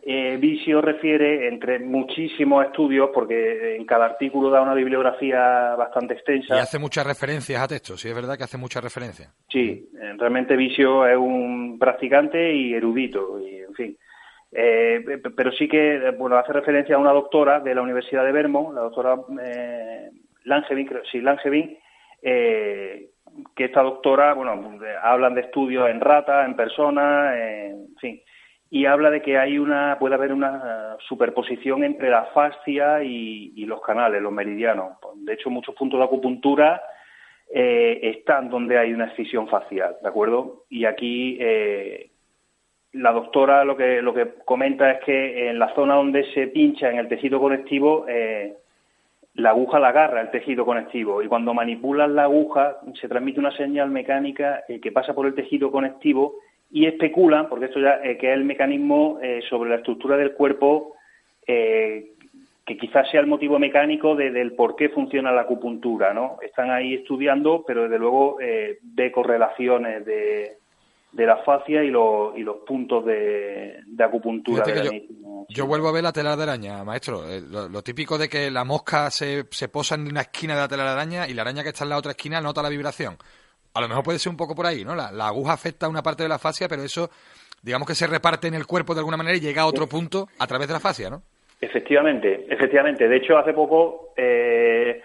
[0.02, 6.56] Eh, Visio refiere, entre muchísimos estudios, porque en cada artículo da una bibliografía bastante extensa.
[6.56, 9.32] Y hace muchas referencias a textos, sí, es verdad que hace muchas referencias.
[9.50, 13.98] Sí, realmente Visio es un practicante y erudito, y en fin.
[14.52, 18.74] Eh, pero sí que, bueno, hace referencia a una doctora de la Universidad de Vermont,
[18.74, 20.10] la doctora eh,
[20.50, 21.78] Langevin, creo, sí, Langevin,
[22.22, 23.12] eh,
[23.56, 28.22] que esta doctora, bueno, hablan de estudios en rata, en personas, en fin,
[28.72, 33.82] y habla de que hay una, puede haber una superposición entre la fascia y, los
[33.82, 34.98] canales, los meridianos.
[35.16, 36.82] De hecho, muchos puntos de acupuntura
[37.52, 40.66] eh, están donde hay una excisión facial, ¿de acuerdo?
[40.70, 42.12] Y aquí eh,
[42.94, 46.90] la doctora lo que, lo que comenta es que en la zona donde se pincha
[46.90, 48.56] en el tejido conectivo, eh,
[49.36, 53.56] la aguja la agarra el tejido conectivo y cuando manipulas la aguja se transmite una
[53.56, 56.36] señal mecánica eh, que pasa por el tejido conectivo
[56.72, 60.34] y especulan, porque esto ya eh, que es el mecanismo eh, sobre la estructura del
[60.34, 60.96] cuerpo
[61.46, 66.38] que quizás sea el motivo mecánico del por qué funciona la acupuntura, ¿no?
[66.44, 70.60] Están ahí estudiando, pero desde luego de correlaciones de,
[71.12, 74.63] de la fascia y, los, y los puntos de, acupuntura.
[75.50, 77.28] yo, vuelvo a ver la tela de araña, maestro.
[77.28, 80.67] Eh, lo, típico de que la mosca se, se posa en una esquina de la
[80.67, 83.17] tela de araña y la araña que está en la otra esquina nota la vibración.
[83.74, 84.95] A lo mejor puede ser un poco por ahí, ¿no?
[84.95, 87.10] La, aguja afecta a una parte de la fascia, pero eso,
[87.63, 90.28] digamos que se reparte en el cuerpo de alguna manera y llega a otro punto
[90.39, 91.24] a través de la fascia, ¿no?
[91.60, 93.08] Efectivamente, efectivamente.
[93.08, 95.02] De hecho, hace poco eh,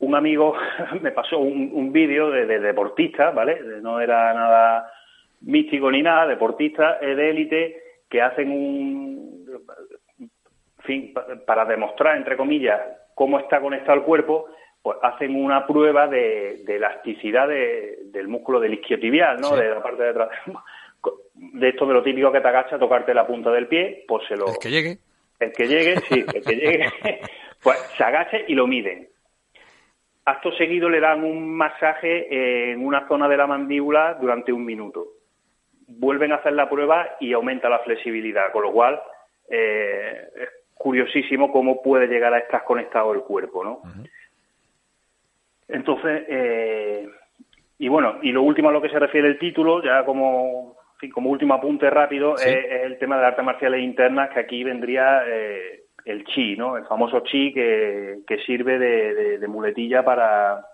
[0.00, 0.54] un amigo
[1.00, 3.60] me pasó un, un vídeo de, de deportista, ¿vale?
[3.80, 4.97] No era nada
[5.40, 9.46] místico ni nada, deportistas de élite que hacen un,
[10.80, 11.14] fin,
[11.46, 12.80] para demostrar, entre comillas,
[13.14, 14.46] cómo está conectado el cuerpo,
[14.82, 19.54] pues hacen una prueba de, elasticidad del músculo del isquiotibial, ¿no?
[19.56, 20.30] De la parte de atrás.
[21.34, 24.26] De esto de lo típico que te agacha a tocarte la punta del pie, pues
[24.26, 24.46] se lo...
[24.48, 24.98] El que llegue.
[25.38, 26.86] El que llegue, sí, el que llegue,
[27.62, 29.08] pues se agache y lo miden.
[30.24, 35.17] Acto seguido le dan un masaje en una zona de la mandíbula durante un minuto
[35.88, 39.00] vuelven a hacer la prueba y aumenta la flexibilidad, con lo cual
[39.50, 43.82] eh, es curiosísimo cómo puede llegar a estar conectado el cuerpo, ¿no?
[45.66, 47.08] Entonces, eh,
[47.78, 50.76] y bueno, y lo último a lo que se refiere el título, ya como,
[51.12, 55.84] como último apunte rápido, es, el tema de artes marciales internas, que aquí vendría eh,
[56.04, 56.76] el chi, ¿no?
[56.76, 60.64] El famoso chi que, que sirve de muletilla para,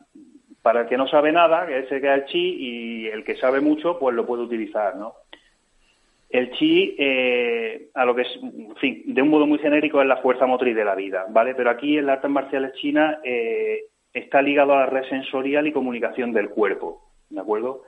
[0.65, 3.61] para el que no sabe nada, que ese queda el chi, y el que sabe
[3.61, 5.13] mucho, pues lo puede utilizar, ¿no?
[6.31, 8.41] El chi, eh, a lo que es,
[8.81, 11.55] fin, de un modo muy genérico, es la fuerza motriz de la vida, ¿vale?
[11.55, 13.83] Pero aquí en las artes marciales chinas eh,
[14.15, 17.83] está ligado a la red sensorial y comunicación del cuerpo, ¿de acuerdo?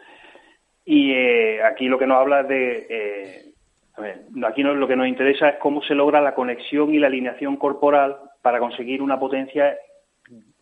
[0.84, 3.52] Y eh, aquí lo que nos habla es de...
[3.94, 7.06] A ver, aquí lo que nos interesa es cómo se logra la conexión y la
[7.06, 9.78] alineación corporal para conseguir una potencia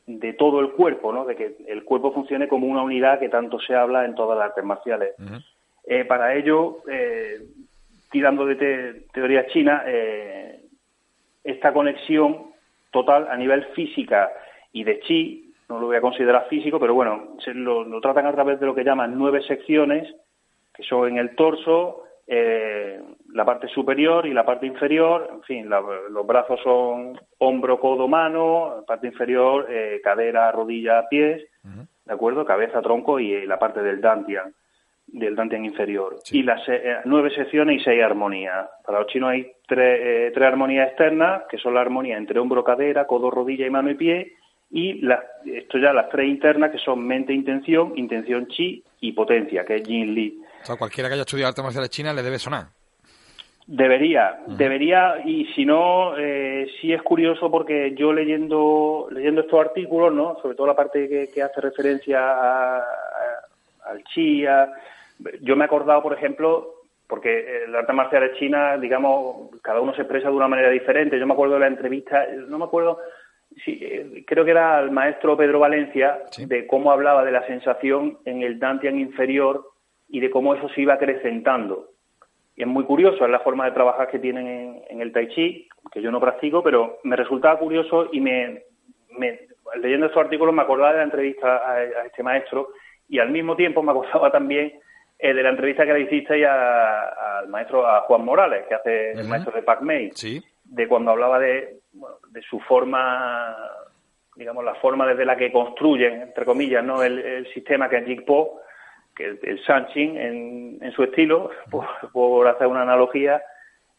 [0.06, 1.24] de todo el cuerpo, ¿no?
[1.24, 4.48] De que el cuerpo funcione como una unidad que tanto se habla en todas las
[4.48, 5.14] artes marciales.
[5.86, 7.40] Eh, para ello, eh,
[8.10, 10.60] tirando de teoría china, eh,
[11.42, 12.52] esta conexión
[12.90, 14.30] total a nivel física
[14.72, 18.32] y de chi, no lo voy a considerar físico, pero bueno, se lo, tratan a
[18.32, 20.14] través de lo que llaman nueve secciones,
[20.74, 26.26] que son en el torso, la parte superior y la parte inferior, en fin, los
[26.26, 29.68] brazos son hombro, codo, mano, parte inferior,
[30.02, 32.44] cadera, rodilla, pies, ¿de acuerdo?
[32.44, 34.54] Cabeza, tronco y la parte del dantian
[35.06, 36.16] del Dantian inferior.
[36.30, 38.68] Y las eh, nueve secciones y seis armonías.
[38.84, 42.64] Para los chinos hay tres, eh, tres armonías externas, que son la armonía entre hombro,
[42.64, 44.32] cadera, codo, rodilla y mano y pie.
[44.70, 49.64] Y las, esto ya las tres internas, que son mente, intención, intención chi y potencia,
[49.64, 50.40] que es Jin Li.
[50.64, 52.68] O sea, cualquiera que haya estudiado artes marciales chinas le debe sonar.
[53.66, 60.12] Debería, debería, y si no, eh, sí es curioso porque yo leyendo leyendo estos artículos,
[60.12, 60.38] ¿no?
[60.42, 62.84] sobre todo la parte que, hace referencia a,
[63.86, 64.44] al chi,
[65.40, 66.74] yo me he acordado, por ejemplo,
[67.06, 71.18] porque el arte marcial de China, digamos, cada uno se expresa de una manera diferente.
[71.18, 73.00] Yo me acuerdo de la entrevista, no me acuerdo,
[73.64, 78.18] sí, eh, creo que era el maestro Pedro Valencia, de cómo hablaba de la sensación
[78.24, 79.73] en el Dantian inferior
[80.14, 81.88] y de cómo eso se iba acrecentando.
[82.54, 85.68] Y es muy curioso, es la forma de trabajar que tienen en, el Tai Chi,
[85.90, 88.62] que yo no practico, pero me resultaba curioso y me,
[89.82, 92.68] leyendo estos artículos me acordaba de la entrevista a, a este maestro
[93.08, 94.74] y al mismo tiempo me acordaba también
[95.18, 99.26] eh, de la entrevista que le hiciste al maestro, a Juan Morales, que hace el
[99.26, 100.12] maestro de Pac-May,
[100.64, 101.80] de cuando hablaba de,
[102.30, 103.56] de su forma,
[104.36, 107.02] digamos, la forma desde la que construyen, entre comillas, ¿no?
[107.02, 108.60] el, sistema que es Jigpo,
[109.14, 111.50] que el, Sanchin en, su estilo,
[112.12, 113.42] por, hacer una analogía,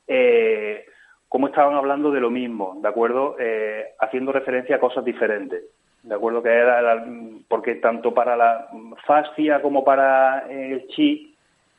[0.08, 0.86] eh,
[1.28, 3.36] cómo estaban hablando de lo mismo, ¿de acuerdo?
[3.39, 5.63] Eh, haciendo referencia a cosas diferentes
[6.06, 7.04] de acuerdo que era
[7.47, 8.67] porque tanto para la
[9.06, 11.36] fascia como para el chi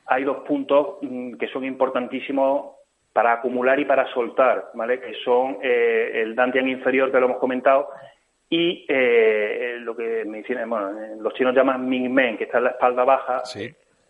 [0.06, 2.74] hay dos puntos mm, que son importantísimos
[3.12, 5.00] para acumular y para soltar, ¿vale?
[5.00, 7.88] Que son eh, el dantian inferior que lo hemos comentado
[8.48, 12.70] y eh, lo que me dicen, bueno, los chinos llaman ming-men, que está en la
[12.70, 13.42] espalda baja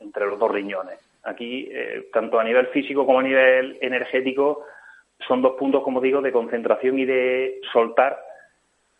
[0.01, 0.99] entre los dos riñones.
[1.25, 4.64] Aquí, eh, tanto a nivel físico como a nivel energético,
[5.27, 8.18] son dos puntos, como digo, de concentración y de soltar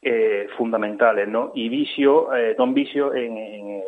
[0.03, 1.53] eh, fundamentales, ¿no?
[1.55, 3.83] Y Vicio, eh, Don Vicio, en,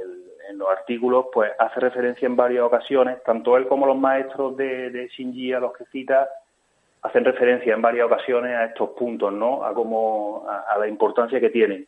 [0.54, 5.06] los artículos, pues hace referencia en varias ocasiones, tanto él como los maestros de, de
[5.08, 6.28] Shinji a los que cita,
[7.02, 9.64] hacen referencia en varias ocasiones a estos puntos, ¿no?
[9.64, 11.86] A cómo, a la importancia que tienen.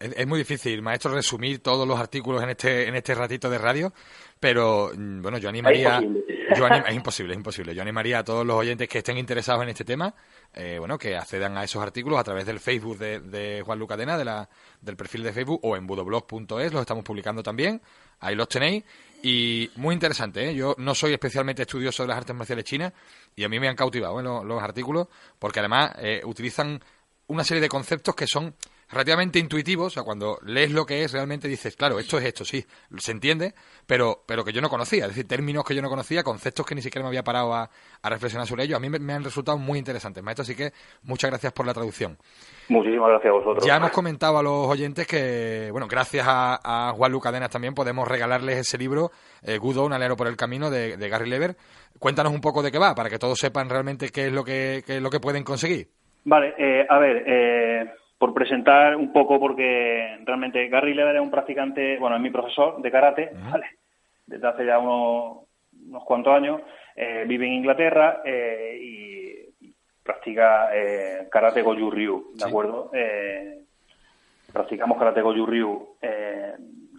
[0.00, 3.92] Es, muy difícil, maestro, resumir todos los artículos en este, en este ratito de radio,
[4.40, 5.98] pero mm, bueno, yo animaría...
[5.98, 6.24] Es imposible.
[6.88, 7.74] es imposible, es imposible.
[7.74, 10.14] Yo animaría a todos los oyentes que estén interesados en este tema,
[10.54, 14.24] eh, bueno, que accedan a esos artículos a través del Facebook de, Juan Lucadena, de
[14.24, 14.48] la,
[14.80, 17.80] del perfil de Facebook, o en budoblog.es, los estamos publicando también,
[18.20, 18.84] ahí los tenéis.
[19.22, 20.54] Y muy interesante, ¿eh?
[20.54, 22.92] yo no soy especialmente estudioso de las artes marciales chinas
[23.34, 24.44] y a mí me han cautivado ¿eh?
[24.44, 26.80] los, artículos porque además eh, utilizan
[27.26, 28.54] una serie de conceptos que son
[28.90, 32.44] relativamente intuitivos, o sea, cuando lees lo que es, realmente dices, claro, esto es esto,
[32.44, 32.64] sí,
[32.98, 33.54] se entiende,
[33.86, 36.74] pero, pero que yo no conocía, es decir, términos que yo no conocía, conceptos que
[36.74, 37.68] ni siquiera me había parado a,
[38.04, 40.70] reflexionar sobre ellos, a mí me, han resultado muy interesantes, maestro, así que
[41.02, 42.16] muchas gracias por la traducción.
[42.68, 43.66] Muchísimas gracias a vosotros.
[43.66, 48.06] Ya hemos comentado a los oyentes que, bueno, gracias a, Juan Luca Cadenas también podemos
[48.06, 49.10] regalarles ese libro,
[49.42, 51.56] eh, Gudo, un alero por el camino, de, Gary Lever.
[51.98, 54.84] Cuéntanos un poco de qué va, para que todos sepan realmente qué es lo que,
[54.86, 55.88] qué es lo que pueden conseguir.
[56.24, 61.30] Vale, eh, a ver, eh, por presentar un poco, porque realmente Gary Lever es un
[61.30, 63.66] practicante, bueno, es mi profesor de karate, ¿vale?
[64.26, 65.46] Desde hace ya unos,
[65.86, 66.60] unos cuantos años.
[66.94, 72.90] Eh, vive en Inglaterra eh, y practica eh, karate Goju Ryu, ¿de acuerdo?
[72.94, 73.64] Eh,
[74.50, 75.96] practicamos karate Goju Ryu.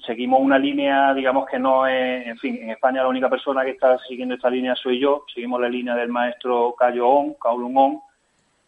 [0.05, 3.71] seguimos una línea, digamos que no es, en fin, en España la única persona que
[3.71, 5.25] está siguiendo esta línea soy yo.
[5.33, 8.01] Seguimos la línea del maestro Kayo On, Kowloon On,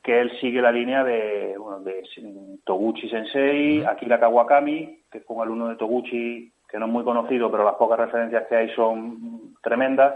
[0.03, 2.03] que él sigue la línea de, bueno, de
[2.63, 7.49] Toguchi Sensei, Akira Kawakami, que es un alumno de Toguchi que no es muy conocido,
[7.49, 10.13] pero las pocas referencias que hay son tremendas,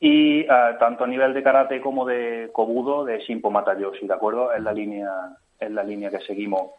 [0.00, 4.52] y ah, tanto a nivel de karate como de kobudo de Shimpo Matayoshi, ¿de acuerdo?
[4.52, 5.10] Es la línea,
[5.58, 6.72] es la línea que seguimos.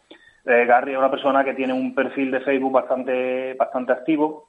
[0.46, 4.48] Eh, Gary es una persona que tiene un perfil de Facebook bastante, bastante activo,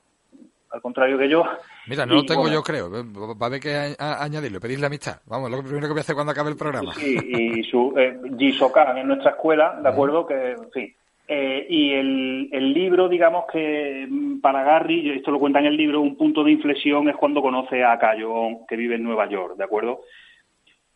[0.70, 1.44] al contrario que yo.
[1.88, 2.90] Mira, no lo tengo yo, creo.
[2.92, 5.18] Va a haber que añadirlo, pedirle amistad.
[5.26, 6.94] Vamos, lo primero que voy a hacer cuando acabe el programa.
[6.94, 10.26] Sí, y su eh, Jisokan en nuestra escuela, ¿de acuerdo?
[10.26, 10.96] Que, en fin,
[11.28, 15.78] Eh, y el, el, libro, digamos que mm, para Gary, esto lo cuenta en el
[15.78, 19.56] libro, un punto de inflexión es cuando conoce a Cayo, que vive en Nueva York,
[19.56, 20.02] ¿de acuerdo?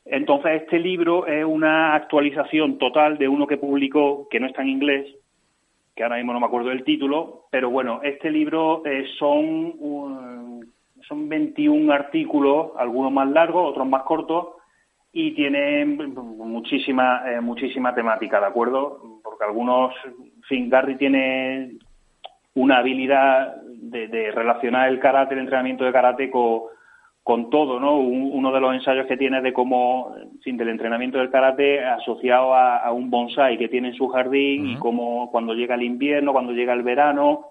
[0.04, 4.70] Entonces, este libro es una actualización total de uno que publicó, que no está en
[4.70, 5.16] inglés,
[5.96, 10.70] que ahora mismo no me acuerdo del título, pero bueno, este libro eh, son,
[11.08, 14.48] son 21 artículos, algunos más largos, otros más cortos,
[15.12, 19.20] y tiene muchísima, eh, muchísima temática, ¿de acuerdo?
[19.24, 21.78] Porque algunos, en fin, Gary tiene
[22.54, 26.64] una habilidad de, de relacionar el karate, el entrenamiento de karate con
[27.26, 27.98] con todo, ¿no?
[27.98, 32.92] uno de los ensayos que tiene de cómo, sin del entrenamiento del karate asociado a,
[32.92, 36.74] un bonsai que tiene en su jardín y cómo cuando llega el invierno, cuando llega
[36.74, 37.48] el verano,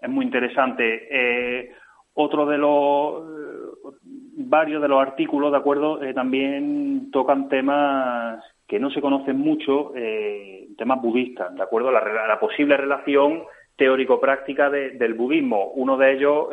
[0.00, 1.06] es muy interesante.
[1.08, 1.70] Eh,
[2.16, 3.24] otro de los,
[4.36, 6.02] varios de los artículos, ¿de acuerdo?
[6.02, 11.92] Eh, también tocan temas que no se conocen mucho, eh, temas budistas, ¿de acuerdo?
[11.92, 13.44] La, la posible relación
[13.76, 15.70] teórico-práctica del budismo.
[15.74, 16.48] Uno de ellos,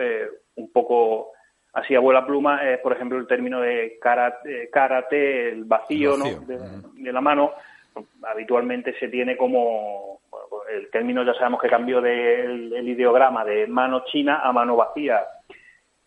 [0.55, 1.32] un poco
[1.74, 6.26] así abuela pluma es, por ejemplo, el término de karate, el vacío, ¿no?
[6.26, 7.51] de, la mano.
[8.24, 10.22] Habitualmente se tiene como,
[10.72, 15.22] el término ya sabemos que cambió del el ideograma de mano china a mano vacía.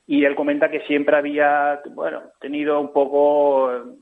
[0.07, 3.99] Y él comenta que siempre había, bueno, tenido un poco, en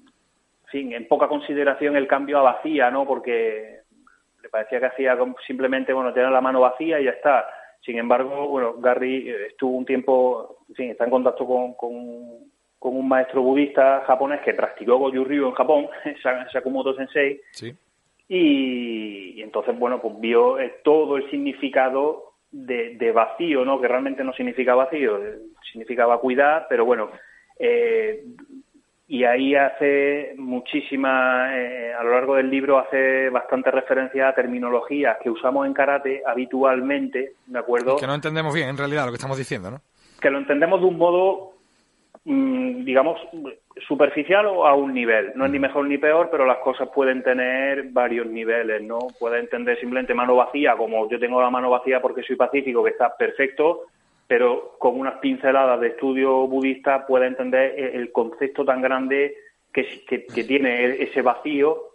[0.70, 3.06] fin, en poca consideración el cambio a vacía, ¿no?
[3.06, 3.80] Porque
[4.42, 7.46] le parecía que hacía simplemente, bueno, tener la mano vacía y ya está
[7.84, 11.92] sin embargo, bueno, Gary eh, estuvo un tiempo, en fin, está en contacto con, con,
[12.80, 15.88] un maestro budista japonés que practicó Goju Ryu en Japón,
[16.52, 17.74] Sakumoto Sensei, sí.
[18.28, 23.80] y, entonces, bueno, pues vio eh, todo el significado de, de, vacío, ¿no?
[23.80, 25.38] Que realmente no significa vacío, eh,
[25.72, 27.10] significaba cuidar, pero bueno,
[27.58, 28.24] eh,
[29.08, 35.18] y ahí hace muchísima, eh, a lo largo del libro hace bastante referencia a terminologías
[35.22, 37.96] que usamos en karate habitualmente, ¿de acuerdo?
[37.96, 39.80] que no entendemos bien en realidad lo que estamos diciendo, ¿no?
[40.20, 41.53] Que lo entendemos de un modo,
[42.24, 43.20] digamos,
[43.86, 45.32] superficial o a un nivel.
[45.34, 48.98] No es ni mejor ni peor, pero las cosas pueden tener varios niveles, ¿no?
[49.18, 52.90] Puede entender simplemente mano vacía, como yo tengo la mano vacía porque soy pacífico, que
[52.90, 53.82] está perfecto,
[54.26, 59.36] pero con unas pinceladas de estudio budista puede entender el concepto tan grande
[59.72, 61.93] que, que, tiene ese vacío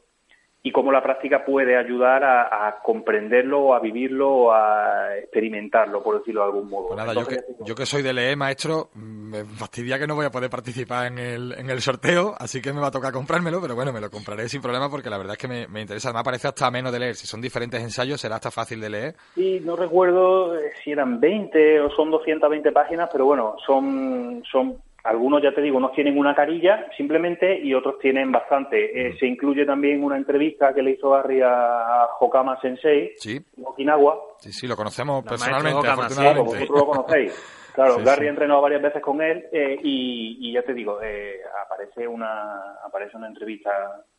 [0.62, 6.20] y cómo la práctica puede ayudar a, comprenderlo o a vivirlo o a experimentarlo, por
[6.20, 6.90] decirlo de algún modo.
[6.90, 11.08] Pues yo, que, soy de leer, maestro, me fastidia que no voy a poder participar
[11.08, 14.02] en el, en el sorteo, así que me va a tocar comprármelo, pero bueno, me
[14.02, 16.12] lo compraré sin problema porque la verdad es que me, me interesa.
[16.12, 17.16] Me parece hasta menos de leer.
[17.16, 19.16] Si son diferentes ensayos, será hasta fácil de leer.
[19.36, 24.78] Sí, no recuerdo eh, si eran 20 o son 220 páginas, pero bueno, son, son
[25.04, 29.08] algunos, ya te digo, no tienen una carilla simplemente y otros tienen bastante.
[29.08, 33.40] Eh, se incluye también una entrevista que le hizo Barry a Hokama Sensei, sí.
[33.64, 34.18] Okinawa.
[34.40, 36.42] Sí, sí, lo conocemos personalmente, afortunadamente.
[36.44, 37.56] vosotros lo conocéis.
[37.72, 42.76] Claro, Gary entrenó varias veces con él eh, y, ya te digo, eh, aparece una
[42.84, 43.70] aparece una entrevista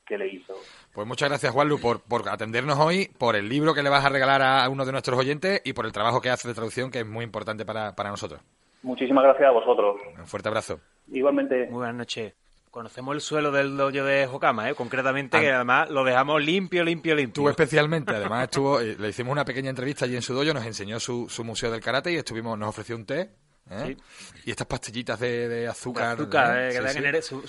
[0.06, 0.54] que le hizo.
[0.94, 4.08] Pues muchas gracias, Juanlu, por, por atendernos hoy, por el libro que le vas a
[4.08, 7.00] regalar a uno de nuestros oyentes y por el trabajo que hace de traducción, que
[7.00, 8.40] es muy importante para, para nosotros.
[8.82, 10.00] Muchísimas gracias a vosotros.
[10.18, 10.80] Un fuerte abrazo.
[11.12, 11.66] Igualmente.
[11.66, 12.34] Muy buenas noches.
[12.70, 14.76] Conocemos el suelo del dojo de Hokama, ¿eh?
[14.76, 17.42] concretamente, que además lo dejamos limpio, limpio, limpio.
[17.42, 20.64] Tú especialmente, además estuvo, eh, le hicimos una pequeña entrevista allí en su dojo, nos
[20.64, 23.30] enseñó su, su museo del karate y estuvimos, nos ofreció un té.
[23.70, 23.96] ¿eh?
[24.44, 26.14] Y estas pastillitas de, azúcar.
[26.14, 26.70] azúcar, ¿eh?
[26.70, 27.42] que dan su,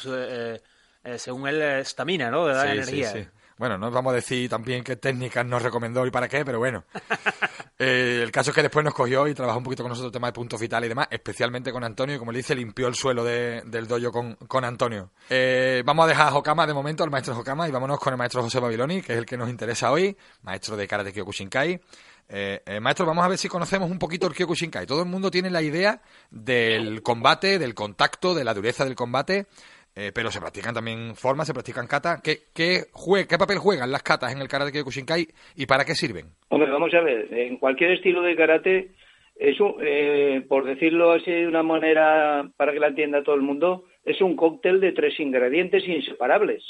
[1.17, 2.47] según él, estamina, ¿no?
[2.47, 3.31] De dar energía.
[3.61, 6.83] Bueno, no vamos a decir también qué técnicas nos recomendó y para qué, pero bueno.
[7.83, 10.13] Eh, el caso es que después nos cogió y trabajó un poquito con nosotros el
[10.13, 12.93] tema de puntos vitales y demás, especialmente con Antonio, y como le dice, limpió el
[12.93, 15.09] suelo del dojo con, con Antonio.
[15.27, 18.19] Eh, vamos a dejar a Hokama de momento, al maestro Hokama, y vámonos con el
[18.19, 21.81] maestro José Babiloni, que es el que nos interesa hoy, maestro de Karate Kyokushinkai.
[22.29, 24.85] Eh, eh, maestro, vamos a ver si conocemos un poquito el Kyokushinkai.
[24.85, 29.47] Todo el mundo tiene la idea del combate, del contacto, de la dureza del combate,
[29.95, 32.21] eh, pero se practican también formas, se practican katas.
[32.21, 32.83] ¿Qué, qué,
[33.27, 36.27] ¿Qué papel juegan las katas en el karate Kyokushinkai y para qué sirven?
[36.49, 38.91] Hombre, vamos a ver, en cualquier estilo de karate,
[39.35, 43.85] eso, eh, por decirlo así de una manera para que la entienda todo el mundo,
[44.05, 46.63] es un cóctel de tres ingredientes inseparables,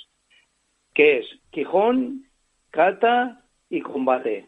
[0.94, 2.26] que es quijón,
[2.72, 4.46] kata y combate.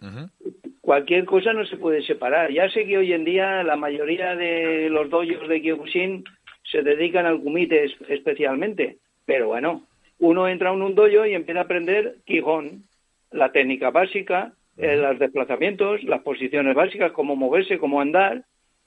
[0.81, 2.51] Cualquier cosa no se puede separar.
[2.51, 6.25] Ya sé que hoy en día la mayoría de los dojos de Kyokushin
[6.63, 8.97] se dedican al kumite especialmente.
[9.25, 9.87] Pero bueno,
[10.19, 12.83] uno entra en un dojo y empieza a aprender Quijón,
[13.31, 18.43] la técnica básica, eh, los desplazamientos, las posiciones básicas, cómo moverse, cómo andar.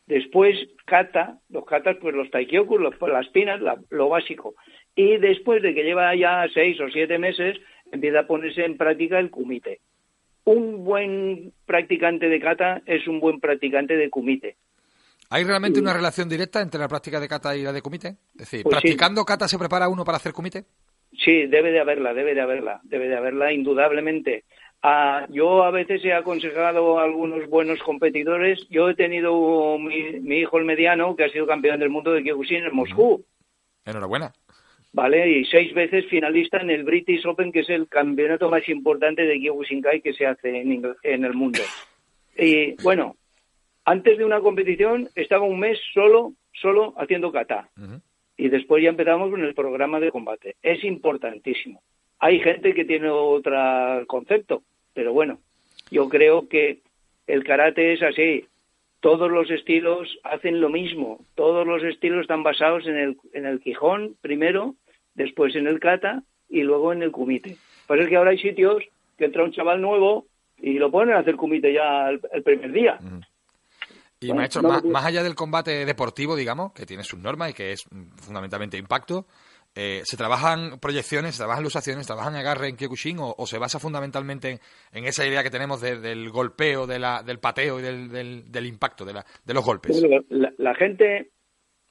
[0.06, 3.60] Después kata, los katas, pues los taikyoku, los, las pinas,
[3.90, 4.54] lo básico.
[4.94, 7.58] Y después de que lleva ya seis o siete meses,
[7.90, 9.80] empieza a ponerse en práctica el kumite.
[10.44, 14.56] un buen practicante de kata es un buen practicante de kumite.
[15.30, 18.08] ¿Hay realmente una relación directa entre la práctica de kata y la de kumite?
[18.34, 18.80] Es decir, Pues sí.
[18.82, 20.64] ¿practicando kata se prepara uno para hacer kumite?
[21.12, 24.44] Sí, debe de haberla, debe de haberla, debe de haberla indudablemente.
[24.82, 28.66] Ah, yo a veces he aconsejado a algunos buenos competidores.
[28.68, 32.22] Yo he tenido mi, mi hijo el mediano, que ha sido campeón del mundo de
[32.22, 33.24] Kyokushin en Moscú,
[33.84, 34.32] Enhorabuena.
[34.92, 35.28] ¿vale?
[35.30, 39.38] Y seis veces finalista en el British Open, que es el campeonato más importante de
[39.38, 41.60] Kyokushinkai que se hace en el mundo.
[42.38, 43.16] Y bueno,
[43.86, 47.70] antes de una competición estaba un mes solo, solo haciendo kata.
[48.36, 50.56] Y después ya empezamos con el programa de combate.
[50.60, 51.80] Es importantísimo.
[52.18, 53.56] Hay gente que tiene otro
[54.08, 54.62] concepto,
[54.92, 55.38] pero bueno,
[55.90, 56.80] yo creo que
[57.28, 58.46] el karate es así.
[59.00, 61.20] Todos los estilos hacen lo mismo.
[61.36, 64.74] Todos los estilos están basados en el, en el Quijón primero,
[65.14, 67.56] después en el kata y luego en el kumite.
[67.86, 68.82] Pero es que ahora hay sitios
[69.16, 70.26] que entra un chaval nuevo
[70.58, 72.98] y lo ponen a hacer kumite ya el, el primer día.
[74.26, 77.54] Y Bueno, maestro, no, más, allá del combate deportivo, digamos, que tiene sus normas y
[77.54, 79.26] que es mm, fundamentalmente impacto,
[79.74, 83.58] eh, ¿se trabajan proyecciones, se trabajan lusaciones, se trabajan agarre en Kyokushin o, o se
[83.58, 84.60] basa fundamentalmente en,
[84.92, 88.50] en esa idea que tenemos de- del golpeo, de la, del pateo y del, del,
[88.50, 90.00] del impacto, de, la, de los golpes?
[90.00, 91.30] Bueno, La, la gente,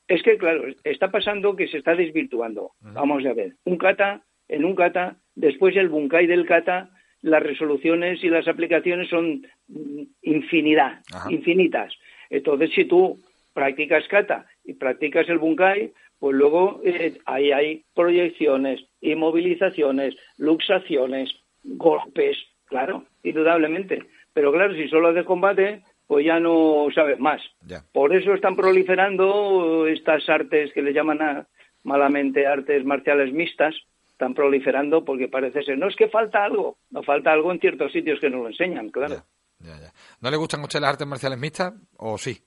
[0.08, 2.72] es que claro, está pasando que se está desvirtuando.
[2.82, 6.90] Vamos a ver, un kata, en un kata, después el bunkai del kata,
[7.22, 11.32] las resoluciones y las aplicaciones son mm, infinidad, Ajá.
[11.32, 11.94] infinitas.
[12.30, 13.20] Entonces, si tú
[13.54, 21.30] practicas kata y practicas el bunkai, pues luego eh, ahí hay proyecciones, inmovilizaciones, luxaciones,
[21.64, 24.04] golpes, claro, indudablemente.
[24.34, 27.42] Pero claro, si solo haces combate, pues ya no sabes más.
[27.66, 27.84] Ya.
[27.92, 31.48] Por eso están proliferando estas artes que le llaman a-
[31.84, 33.76] malamente artes marciales mixtas,
[34.12, 37.92] están proliferando porque parece ser, no es que falta algo, no falta algo en ciertos
[37.92, 39.16] sitios que nos lo enseñan, claro.
[39.60, 39.92] Ya, ya, ya.
[40.22, 42.38] ¿No le gustan a usted las artes marciales mixtas o sí?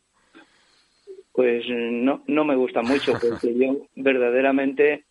[1.32, 5.04] Pues no, no me gusta mucho, porque yo verdaderamente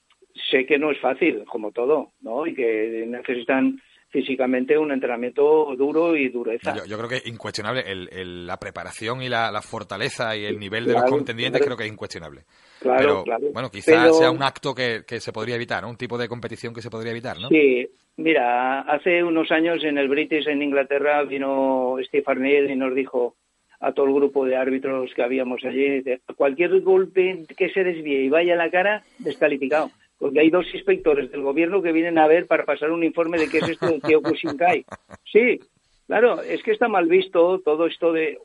[0.51, 2.45] sé que no es fácil, como todo, ¿no?
[2.45, 6.73] Y que necesitan físicamente un entrenamiento duro y dureza.
[6.75, 10.45] Yo, yo creo que es incuestionable el- el- la preparación y la, la fortaleza y
[10.45, 11.65] el nivel de los contendientes claro.
[11.75, 12.41] creo que es incuestionable.
[12.79, 13.47] Claro, Pero claro.
[13.53, 15.89] bueno, quizás Pero- sea un acto que, que se podría evitar, ¿no?
[15.89, 17.49] Un tipo de competición que se podría evitar, ¿no?
[17.49, 23.35] Sí, mira, hace unos años en el British en Inglaterra vino Steve y nos dijo
[23.79, 26.01] a todo el grupo de árbitros que habíamos allí,
[26.35, 29.91] cualquier golpe que se desvíe y vaya a la cara, descalificado.
[30.19, 33.49] Porque hay dos inspectores del gobierno que vienen a ver para pasar un informe de
[33.49, 34.85] qué es esto del Kyokushinkai.
[35.31, 35.59] Sí,
[36.07, 38.39] claro, es que está mal visto todo esto de...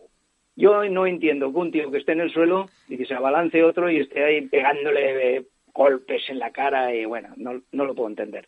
[0.55, 3.63] Yo no entiendo que un tío que esté en el suelo y que se abalance
[3.63, 8.11] otro y esté ahí pegándole golpes en la cara y bueno, no, no lo puedo
[8.11, 8.47] entender.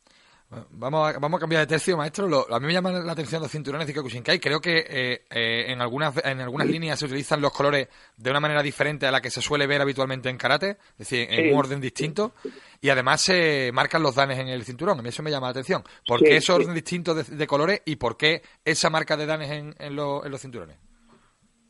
[0.70, 2.26] Vamos a, vamos a cambiar de tercio, maestro.
[2.28, 4.38] Lo- a mí me llaman la atención los cinturones de Kyokushinkai.
[4.40, 8.40] Creo que eh, eh, en algunas en algunas líneas se utilizan los colores de una
[8.40, 11.50] manera diferente a la que se suele ver habitualmente en karate, es decir, en Sí.
[11.52, 12.32] un orden distinto.
[12.80, 14.98] Y además se marcan los danes en el cinturón.
[14.98, 15.82] A mí eso me llama la atención.
[16.06, 16.52] ¿Por Sí, qué ese sí.
[16.52, 20.24] orden distinto de, de colores y por qué esa marca de danes en, en los-
[20.24, 20.76] en los cinturones?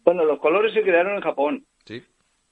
[0.05, 1.67] Bueno, los colores se quedaron en Japón.
[1.87, 2.03] Sí.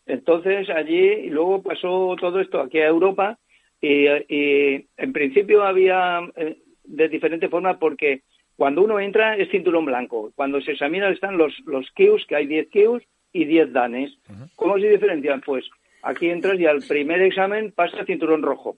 [0.07, 3.39] Entonces allí, y luego pasó todo esto aquí a Europa,
[3.83, 8.23] y, y en principio había eh, de diferente forma porque
[8.57, 10.31] cuando uno entra es cinturón blanco.
[10.37, 13.03] Cuando se examina están los, los kius, que hay 10 kius
[13.33, 14.17] y 10 danes.
[14.55, 15.41] ¿Cómo se diferencian?
[15.41, 15.69] Pues
[16.03, 18.77] aquí entras y al primer examen pasa cinturón rojo.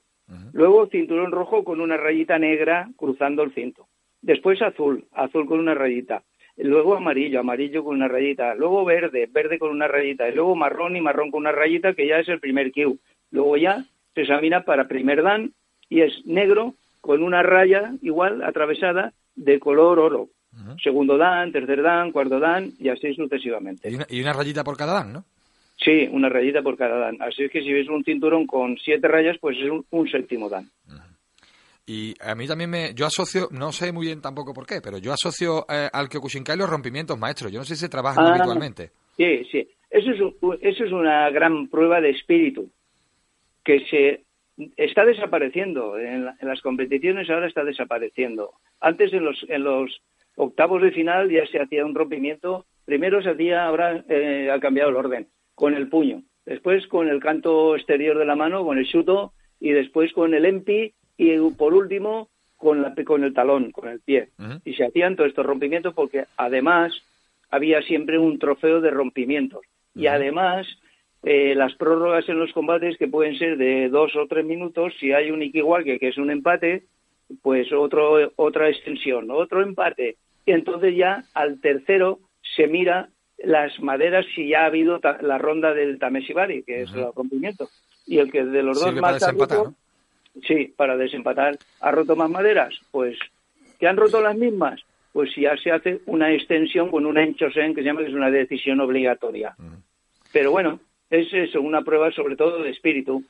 [0.53, 3.87] Luego cinturón rojo con una rayita negra cruzando el cinto.
[4.21, 6.23] Después azul, azul con una rayita.
[6.57, 8.55] Luego amarillo, amarillo con una rayita.
[8.55, 10.27] Luego verde, verde con una rayita.
[10.27, 12.97] Y luego marrón y marrón con una rayita, que ya es el primer Q.
[13.29, 13.85] Luego ya
[14.15, 15.51] se examina para primer dan
[15.89, 20.29] y es negro con una raya igual atravesada de color oro.
[20.81, 23.89] Segundo dan, tercer dan, cuarto dan y así sucesivamente.
[23.91, 25.25] Y una, y una rayita por cada dan, ¿no?
[25.77, 27.21] Sí, una rayita por cada dan.
[27.21, 30.47] Así es que si ves un cinturón con siete rayas, pues es un, un séptimo
[30.49, 30.69] dan.
[31.85, 32.93] Y a mí también me...
[32.95, 36.57] Yo asocio, no sé muy bien tampoco por qué, pero yo asocio eh, al Kyokushinkai
[36.57, 37.49] los rompimientos, maestro.
[37.49, 38.29] Yo no sé si se trabajan Ah.
[38.35, 38.91] habitualmente.
[39.17, 39.67] Sí, sí.
[39.91, 40.19] Eso es,
[40.61, 42.69] eso es una gran prueba de espíritu
[43.65, 44.21] que se
[44.77, 45.99] está desapareciendo.
[45.99, 48.51] En, la- en las competiciones ahora está desapareciendo.
[48.79, 50.01] Antes en los, en los
[50.37, 52.65] octavos de final ya se hacía un rompimiento.
[52.85, 56.21] Primero se hacía, ahora eh, ha cambiado el orden, con el puño.
[56.45, 60.45] Después con el canto exterior de la mano, con el chuto, y después con el
[60.45, 64.29] empi, y por último con, la, con el talón, con el pie.
[64.63, 66.93] Y se hacían todos estos rompimientos porque además
[67.49, 69.61] había siempre un trofeo de rompimientos.
[69.95, 70.67] Y además,
[71.25, 75.11] eh, las prórrogas en los combates que pueden ser de dos o tres minutos, si
[75.11, 76.83] hay un Ikiwake, que es un empate,
[77.41, 80.17] pues otro, otra extensión, otro empate.
[80.45, 82.19] y entonces ya al tercero
[82.55, 83.09] se mira
[83.39, 87.69] las maderas si ya ha habido la ronda del Tamesibari, que es el rompimiento.
[88.05, 89.73] Y el que de los dos más ha roto,
[90.47, 93.17] sí, para desempatar, ha roto más maderas, pues
[93.79, 94.79] que han roto las mismas,
[95.11, 98.29] pues ya se hace una extensión con una enchosen que se llama que es una
[98.29, 99.55] decisión obligatoria.
[100.31, 100.79] Pero bueno,
[101.09, 103.23] es eso, una prueba sobre todo de espíritu,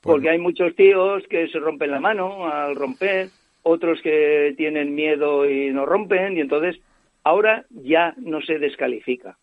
[0.00, 3.28] pues porque hay muchos tíos que se rompen la mano al romper,
[3.62, 6.80] otros que tienen miedo y no rompen, y entonces
[7.22, 9.36] ahora ya no se descalifica.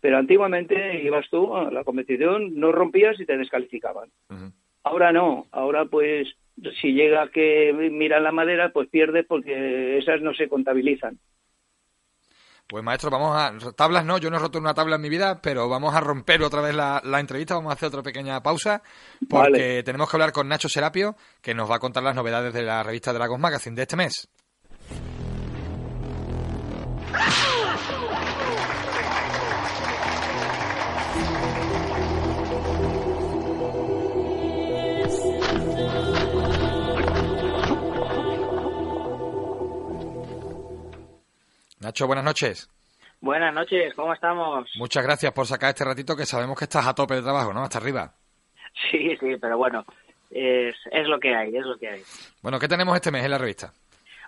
[0.00, 4.10] Pero antiguamente ibas tú a la competición, no rompías y te descalificaban.
[4.82, 6.36] Ahora no, ahora pues
[6.80, 11.18] si llega que mira la madera, pues pierdes porque esas no se contabilizan.
[12.68, 13.72] Pues maestro, vamos a...
[13.74, 16.42] Tablas no, yo no he roto una tabla en mi vida, pero vamos a romper
[16.42, 18.82] otra vez la, entrevista, vamos a hacer otra pequeña pausa,
[19.28, 22.62] porque tenemos que hablar con Nacho Serapio, que nos va a contar las novedades de
[22.62, 24.28] la revista Dragons Magazine de este mes.
[41.96, 42.70] Nacho, buenas noches.
[43.22, 44.68] Buenas noches, ¿cómo estamos?
[44.76, 47.62] Muchas gracias por sacar este ratito que sabemos que estás a tope de trabajo, ¿no?
[47.62, 48.12] Hasta arriba.
[48.90, 49.82] Sí, sí, pero bueno,
[50.30, 52.02] es, es lo que hay, es lo que hay.
[52.42, 53.72] Bueno, ¿qué tenemos este mes en la revista?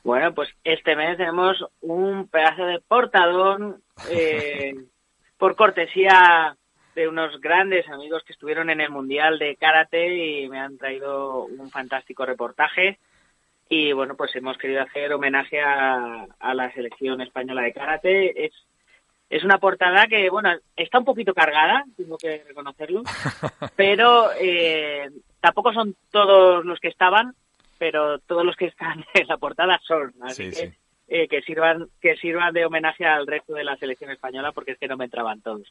[0.02, 4.72] Bueno, pues este mes tenemos un pedazo de portadón eh,
[5.36, 6.56] por cortesía
[6.94, 11.44] de unos grandes amigos que estuvieron en el Mundial de Karate y me han traído
[11.44, 12.98] un fantástico reportaje
[13.68, 18.46] y bueno, pues hemos querido hacer homenaje a, la selección española de karate.
[18.46, 18.52] Es,
[19.28, 23.02] es una portada que, bueno, está un poquito cargada, tengo que reconocerlo,
[23.76, 25.10] pero eh,
[25.40, 27.34] tampoco son todos los que estaban,
[27.78, 30.14] pero todos los que están en la portada son.
[30.22, 30.72] Así que,
[31.08, 34.78] eh, que sirvan que sirvan de homenaje al resto de la selección española porque es
[34.78, 35.70] que no me entraban todos.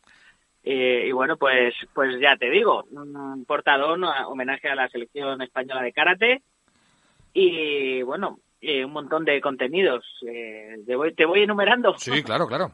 [0.63, 5.81] Eh, y bueno, pues pues ya te digo, un portadón, homenaje a la selección española
[5.81, 6.41] de karate
[7.39, 10.03] y bueno, eh, un montón de contenidos.
[10.27, 11.95] Eh, te, voy, te voy enumerando.
[11.99, 12.71] Sí, claro, claro.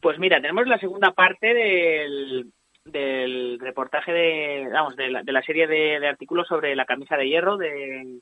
[0.00, 2.52] Pues mira, tenemos la segunda parte del,
[2.84, 7.28] del reportaje de, vamos, de la, de la serie de, artículos sobre la camisa de
[7.28, 8.20] hierro de,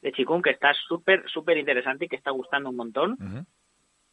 [0.00, 3.18] de Chikun, que está súper, súper interesante y que está gustando un montón.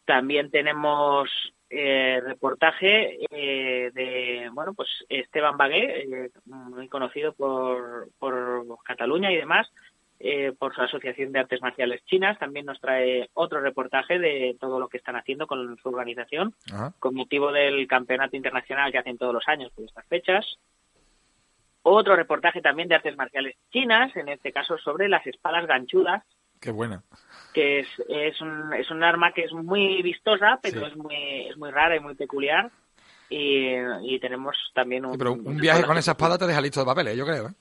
[0.03, 1.29] También tenemos
[1.69, 9.71] eh, reportaje eh, de, bueno, pues Esteban Bagué, muy conocido por, por Cataluña y demás,
[10.19, 12.39] eh, por su Asociación de Artes Marciales Chinas.
[12.39, 16.55] También nos trae otro reportaje de todo lo que están haciendo con su organización,
[16.99, 20.45] con motivo del campeonato internacional que hacen todos los años por estas fechas.
[21.83, 26.23] Otro reportaje también de artes marciales chinas, en este caso sobre las espadas ganchudas.
[26.59, 27.03] Qué buena.
[27.53, 31.57] Que es, es, un, es un arma que es muy vistosa, pero es, muy, es
[31.57, 32.71] muy rara y muy peculiar
[33.29, 35.17] y, tenemos también un...
[35.17, 37.49] pero un, viaje con esa espada te deja listo de papeles, yo creo.
[37.49, 37.53] ¿eh?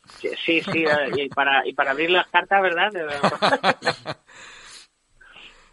[0.44, 0.84] Sí, sí,
[1.16, 2.92] y, para, y para abrir las cartas, ¿verdad?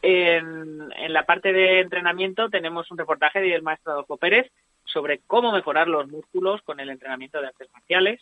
[0.02, 4.52] en, en la parte de entrenamiento tenemos un reportaje del maestro Adolfo Pérez
[4.86, 8.22] sobre cómo mejorar los músculos con el entrenamiento de artes marciales.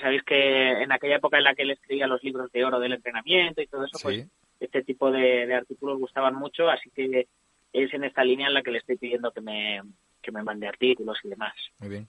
[0.00, 2.92] Sabéis que en aquella época en la que él escribía los libros de oro del
[2.92, 4.26] entrenamiento y todo eso, pues
[4.60, 7.26] este tipo de, de artículos gustaban mucho, así que
[7.72, 9.80] es en esta línea en la que le estoy pidiendo que me,
[10.20, 11.54] que me mande artículos y demás.
[11.78, 12.08] Muy bien.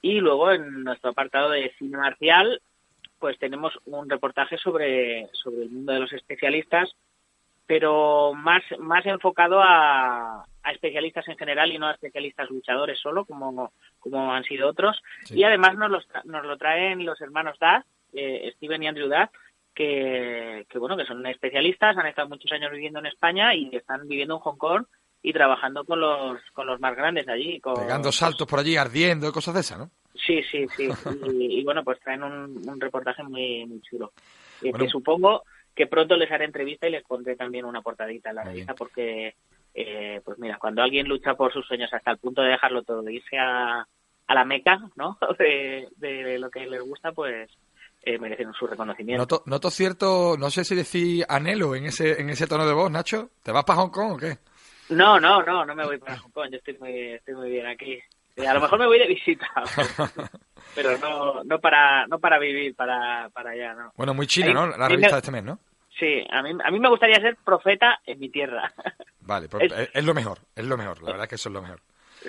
[0.00, 2.60] Y luego en nuestro apartado de cine marcial,
[3.18, 6.94] pues tenemos un reportaje sobre, sobre el mundo de los especialistas,
[7.66, 13.24] pero más, más enfocado a, a especialistas en general y no a especialistas luchadores solo,
[13.24, 15.02] como, como han sido otros.
[15.30, 19.30] Y además nos, los, nos lo traen los hermanos Daz, eh, Steven y Andrew Daz,
[19.74, 24.06] que, que, bueno, que son especialistas, han estado muchos años viviendo en España y están
[24.08, 24.84] viviendo en Hong Kong
[25.22, 27.60] y trabajando con los, con los más grandes de allí.
[27.60, 29.90] Con, Pegando saltos por allí, ardiendo y cosas de esas, ¿no?
[30.14, 30.88] Sí, sí, sí.
[31.38, 34.12] y, bueno, pues traen un, reportaje muy, muy chulo.
[34.60, 35.44] Y que supongo
[35.74, 39.34] que pronto les haré entrevista y les pondré también una portadita en la revista porque,
[39.74, 43.02] eh, pues mira, cuando alguien lucha por sus sueños hasta el punto de dejarlo todo,
[43.02, 43.86] de irse a,
[44.26, 45.18] a la meca, ¿no?
[45.38, 47.48] De, de lo que les gusta, pues
[48.02, 49.22] eh, merecen su reconocimiento.
[49.22, 52.90] Noto, noto cierto, no sé si decir anhelo en ese, en ese tono de voz,
[52.90, 53.30] Nacho.
[53.42, 54.38] ¿Te vas para Hong Kong o qué?
[54.90, 57.66] No, no, no, no me voy para Hong Kong, yo estoy muy, estoy muy bien
[57.66, 57.98] aquí.
[58.36, 59.46] Eh, a lo mejor me voy de visita,
[60.74, 63.92] pero no, no para, no para vivir para, para allá, ¿no?
[63.96, 64.76] Bueno, muy chino, ¿no?
[64.76, 65.58] La revista de este mes, ¿no?
[65.98, 68.72] Sí, a mí, a mí me gustaría ser profeta en mi tierra.
[69.20, 71.62] Vale, pues es, lo mejor, es lo mejor, la verdad es que eso es lo
[71.62, 71.80] mejor.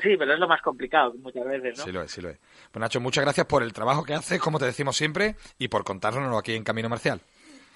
[0.01, 1.83] Sí, pero es lo más complicado muchas veces, ¿no?
[1.83, 2.37] Sí lo es, sí lo es.
[2.71, 5.83] Pues Nacho, muchas gracias por el trabajo que haces, como te decimos siempre, y por
[5.83, 7.21] contárnoslo aquí en Camino Marcial.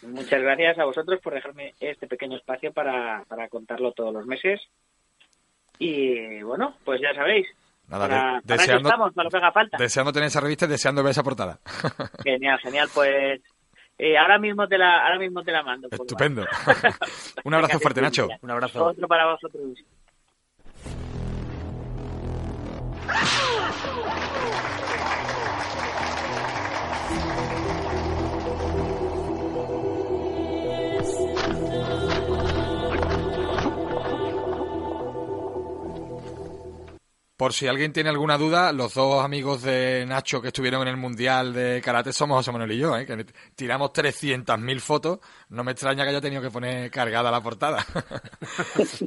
[0.08, 4.62] Muchas gracias a vosotros por dejarme este pequeño espacio para, para contarlo todos los meses.
[5.80, 7.47] Y bueno, pues ya sabéis.
[7.88, 9.78] Nada, para, de- para eso deseando- estamos, para lo que haga falta.
[9.78, 11.60] Deseando tener esa revista y deseando ver esa portada.
[12.24, 12.89] Genial, genial.
[12.93, 13.41] Pues
[13.97, 15.88] eh, ahora mismo te la, ahora mismo te la mando.
[15.91, 16.45] Estupendo.
[17.43, 18.28] Un abrazo fuerte, Nacho.
[18.41, 18.86] Un abrazo.
[18.86, 19.78] Otro para vosotros.
[37.36, 40.97] Por si alguien tiene alguna duda, los dos amigos de Nacho que estuvieron en el
[40.97, 43.07] Mundial de Karate somos José Manuel y yo, ¿eh?
[43.07, 43.25] que
[43.55, 45.17] tiramos 300.000 fotos.
[45.49, 47.84] No me extraña que haya tenido que poner cargada la portada.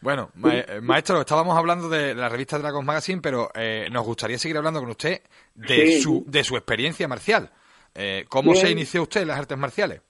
[0.00, 4.56] bueno, eh, maestro, estábamos hablando de la revista Dragons Magazine, pero eh, nos gustaría seguir
[4.56, 5.22] hablando con usted
[5.54, 6.00] de, Sí.
[6.00, 7.50] su, de su experiencia marcial.
[7.94, 8.66] Eh, ¿Cómo Bien.
[8.66, 10.00] se inició usted en las artes marciales?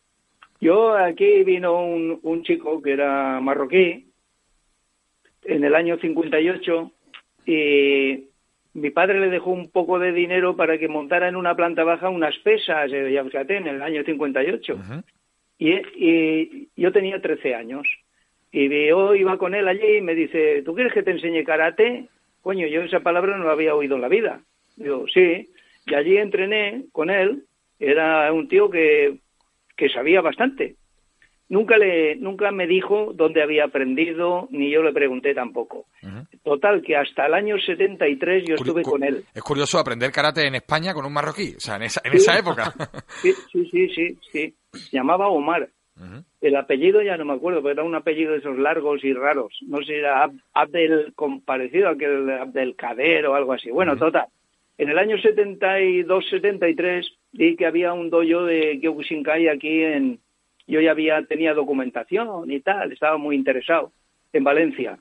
[0.60, 4.12] Yo aquí vino un, un chico que era marroquí
[5.44, 6.92] en el año 58
[7.50, 8.28] y
[8.74, 12.08] mi padre le dejó un poco de dinero para que montara en una planta baja
[12.08, 14.78] unas pesas, eh, ya fíjate, en el año 58.
[15.58, 17.88] y, y yo tenía 13 años.
[18.52, 22.08] Y yo iba con él allí y me dice, ¿tú quieres que te enseñe karate?
[22.42, 24.40] Coño, yo esa palabra no la había oído en la vida.
[24.76, 25.48] Digo, sí.
[25.86, 27.44] Y allí entrené con él.
[27.78, 29.18] Era un tío que,
[29.76, 30.76] que sabía bastante.
[31.50, 35.86] Nunca, le, nunca me dijo dónde había aprendido, ni yo le pregunté tampoco.
[36.44, 39.24] Total, que hasta el año 73 yo estuve con él.
[39.34, 42.16] Es curioso aprender karate en España con un marroquí, o sea, en esa, en Sí.
[42.18, 42.72] esa época.
[43.22, 44.54] Sí, sí, sí, sí, sí.
[44.72, 45.68] Se llamaba Omar.
[46.40, 49.52] El apellido ya no me acuerdo, pero era un apellido de esos largos y raros.
[49.66, 51.12] No sé si era Ab- Abdel,
[51.44, 53.70] parecido a aquel Abdel Kader o algo así.
[53.70, 54.24] Bueno, total.
[54.78, 60.20] En el año 72-73 vi que había un dojo de Kyokushinkai aquí en...
[60.70, 63.92] Yo ya había, tenía documentación y tal, estaba muy interesado,
[64.32, 64.98] en Valencia.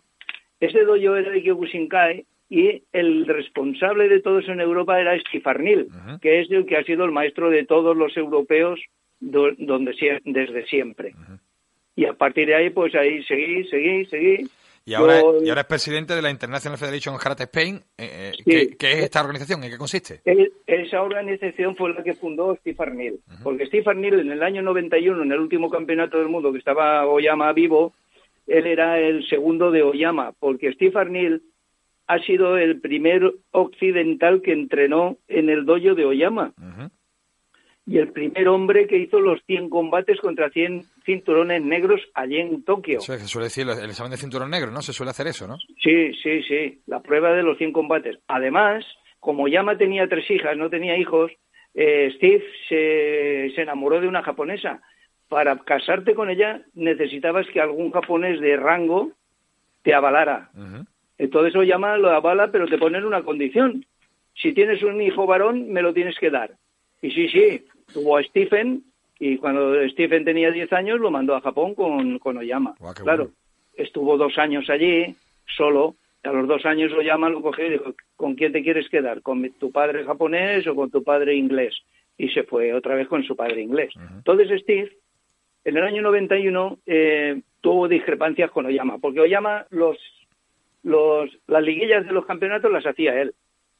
[0.59, 5.87] Ese dojo era de Kyokushinkai y el responsable de todo eso en Europa era Estifarnil,
[6.21, 8.79] que es el que ha sido el maestro de todos los europeos
[9.19, 9.93] do- donde
[10.25, 11.13] desde siempre.
[11.95, 14.37] Y a partir de ahí, pues ahí seguí, seguí, seguí.
[14.85, 17.75] Y ahora, Yo- y ahora es presidente de la International Federation of Karate Spain.
[17.97, 18.43] eh, eh, Sí.
[18.43, 19.63] ¿qué, qué es esta organización?
[19.63, 20.21] ¿En qué consiste?
[20.65, 25.21] Esa organización fue la que fundó Steve Arnil, porque Steve Arnil en el año 91,
[25.23, 27.93] en el último campeonato del mundo que estaba Oyama vivo,
[28.47, 31.43] él era el segundo de Oyama, porque Steve Arnil
[32.07, 36.53] ha sido el primer occidental que entrenó en el dojo de Oyama.
[37.85, 42.63] Y el primer hombre que hizo los 100 combates contra 100 cinturones negros allí en
[42.63, 42.99] Tokio.
[42.99, 44.83] Eso es, suele decir el examen de cinturón negro, ¿no?
[44.83, 45.57] Se suele hacer eso, ¿no?
[45.81, 48.19] Sí, sí, sí, la prueba de los 100 combates.
[48.27, 48.85] Además,
[49.19, 51.31] como Yama tenía tres hijas, no tenía hijos,
[51.73, 54.81] eh, Steve se, se enamoró de una japonesa.
[55.27, 59.11] Para casarte con ella necesitabas que algún japonés de rango
[59.81, 60.51] te avalara.
[61.17, 63.85] Entonces Oyama lo avala, pero te ponen una condición.
[64.35, 66.51] Si tienes un hijo varón, me lo tienes que dar.
[67.01, 68.83] Y sí, sí, tuvo a Stephen
[69.19, 72.75] y cuando Stephen tenía 10 años lo mandó a Japón con, con Oyama.
[72.95, 73.37] claro, bueno.
[73.75, 75.13] estuvo dos años allí,
[75.45, 75.95] solo.
[76.23, 79.21] A los dos años Oyama lo cogió y dijo, ¿con quién te quieres quedar?
[79.21, 81.75] ¿Con tu padre japonés o con tu padre inglés?
[82.17, 83.93] Y se fue otra vez con su padre inglés.
[83.95, 84.91] Entonces Steve,
[85.65, 89.97] en el año 91, eh, tuvo discrepancias con Oyama, porque Oyama los,
[90.83, 93.33] los, las liguillas de los campeonatos las hacía él.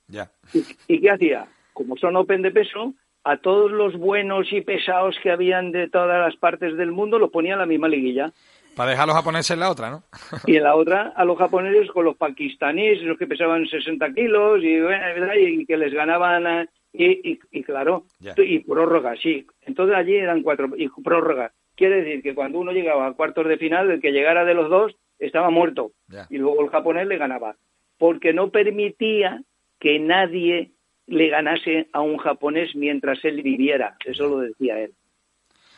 [0.07, 0.31] Ya.
[0.53, 1.47] ¿Y, y qué hacía?
[1.73, 2.93] Como son Open de peso,
[3.31, 7.29] a todos los buenos y pesados que habían de todas las partes del mundo los
[7.31, 8.31] ponía en la misma liguilla.
[8.75, 10.03] Para dejar a los japoneses en la otra, ¿no?
[10.47, 14.63] Y en la otra a los japoneses con los pakistaníes, los que pesaban 60 kilos
[14.63, 15.33] y, bueno, ¿verdad?
[15.37, 16.45] y que les ganaban.
[16.47, 18.05] eh, Y, y, y claro,
[18.43, 19.45] y prórroga, sí.
[19.61, 20.69] Entonces allí eran cuatro.
[20.77, 21.51] Y prórroga.
[21.75, 24.69] Quiere decir que cuando uno llegaba a cuartos de final, el que llegara de los
[24.69, 25.91] dos estaba muerto.
[26.29, 27.55] Y luego el japonés le ganaba.
[27.97, 29.41] Porque no permitía
[29.79, 30.71] que nadie
[31.09, 33.97] le ganase a un japonés mientras él viviera.
[34.05, 34.93] Eso lo decía él.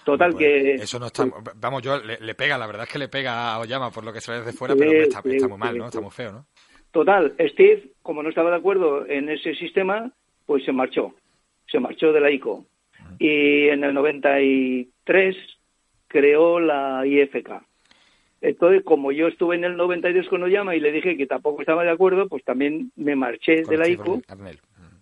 [0.03, 0.75] Total que...
[0.75, 1.25] Eso no está.
[1.55, 4.11] Vamos, yo le, le pega, la verdad es que le pega a Oyama por lo
[4.11, 5.86] que se ve desde fuera, pero hombre, está, muy mal, ¿no?
[5.88, 6.45] Está muy feo, ¿no?
[6.91, 10.11] Total, Steve, como no estaba de acuerdo en ese sistema,
[10.45, 11.13] pues se marchó.
[11.67, 12.65] Se marchó de la ICO.
[13.19, 15.36] Y en el 93
[16.07, 17.49] creó la IFK.
[18.41, 21.84] Entonces, como yo estuve en el 92 con Oyama y le dije que tampoco estaba
[21.84, 24.21] de acuerdo, pues también me marché de la ICO.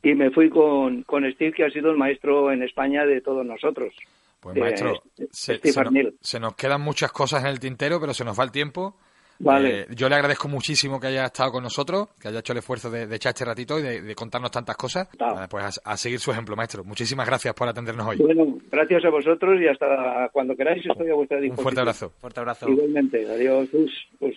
[0.04, 3.45] Y me fui con, con Steve, que ha sido el maestro en España de todos
[3.45, 3.93] nosotros.
[4.39, 6.14] Pues Eh, maestro, Steve se, se nos, Arnell.
[6.22, 8.95] se nos quedan muchas cosas en el tintero, pero se nos va el tiempo.
[9.41, 9.82] Vale.
[9.82, 12.89] Eh, yo le agradezco muchísimo que haya estado con nosotros, que haya hecho el esfuerzo
[12.91, 15.08] de, de echar este ratito y de, de contarnos tantas cosas.
[15.50, 16.84] Pues a, a seguir su ejemplo, maestro.
[16.84, 18.18] Muchísimas gracias por atendernos hoy.
[18.18, 21.64] Bueno, gracias a vosotros y hasta cuando queráis estoy a vuestra Un disposición.
[21.64, 22.10] fuerte abrazo.
[22.20, 22.70] Fuerte abrazo.
[22.70, 23.70] Igualmente, adiós.
[23.74, 24.36] Us, us.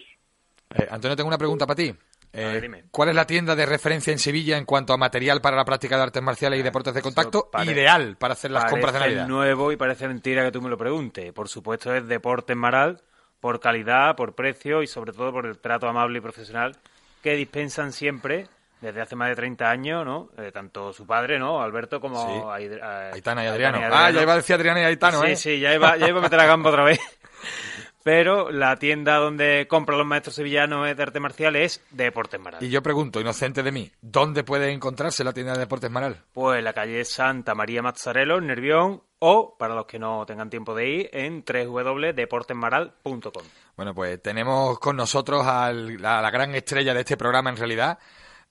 [0.77, 1.93] Eh, Antonio, tengo una pregunta para ti.
[2.35, 2.85] Eh, ver.
[2.91, 5.97] ¿Cuál es la tienda de referencia en Sevilla en cuanto a material para la práctica
[5.97, 9.27] de artes marciales y deportes de contacto ideal para hacer las compras de Navidad?
[9.29, 11.31] nuevo y parece mentira que tú me lo preguntes.
[11.33, 13.03] Por supuesto es Deportes Maral,
[13.41, 16.77] por calidad, por precio y sobre todo por el trato amable y profesional
[17.23, 18.47] que dispensan siempre
[18.81, 20.31] desde hace más de 30 años, ¿no?
[20.39, 21.63] Eh, tanto su padre, ¿no?
[21.63, 22.71] Alberto, como Sí.
[22.83, 23.77] A- Aitana y Adriano.
[23.79, 25.37] Aitana Ah, ya iba a decir Adriana y Aitano, sí, ¿eh?
[25.37, 26.99] sí, ya iba, ya iba a meter la gamba otra vez.
[28.05, 32.63] Pero la tienda donde compran los maestros sevillanos de arte marcial es Deportes Maral.
[32.63, 36.17] Y yo pregunto, inocente de mí, ¿dónde puede encontrarse la tienda de deportes Maral?
[36.33, 40.51] Pues en la calle Santa María Mazzarello, en Nervión, o, para los que no tengan
[40.51, 43.45] tiempo de ir, en www.deportesmaral.com.
[43.77, 47.99] Bueno, pues tenemos con nosotros al- a la gran estrella de este programa, en realidad,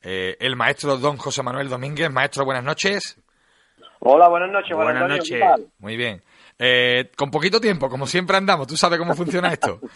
[0.02, 2.12] eh, el maestro don José Manuel Domínguez.
[2.12, 3.18] Maestro, buenas noches.
[3.99, 4.76] Hola, buenas noches.
[4.76, 5.66] Buenas Antonio, ¿qué noches.
[5.80, 6.24] Muy bien.
[6.64, 9.80] Eh, con poquito tiempo, como siempre andamos, tú sabes cómo funciona esto.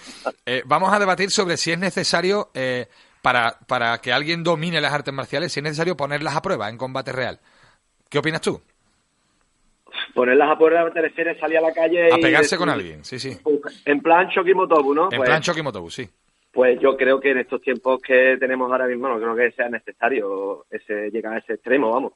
[0.47, 2.85] Eh, vamos a debatir sobre si es necesario, eh,
[3.23, 6.77] para, para que alguien domine las artes marciales, si es necesario ponerlas a prueba en
[6.77, 7.39] combate real.
[8.09, 8.61] ¿Qué opinas tú?
[10.13, 13.17] Ponerlas a prueba te refieres salir a la calle A y pegarse con alguien, sí,
[13.17, 13.35] sí.
[13.85, 15.05] En plan Shokimotobu, ¿no?
[15.05, 16.07] En pues, plan Chucky Motobu, sí.
[16.51, 19.67] pues yo creo que en estos tiempos que tenemos ahora mismo no creo que sea
[19.67, 22.13] necesario ese llegar a ese extremo, vamos.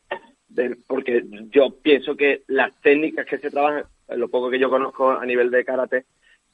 [0.49, 5.11] De- porque yo pienso que las técnicas que se trabajan, lo poco que yo conozco
[5.11, 6.05] a nivel de karate,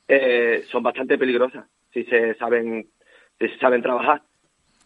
[0.07, 2.87] eh, son bastante peligrosas si se saben
[3.39, 4.21] si se saben trabajar.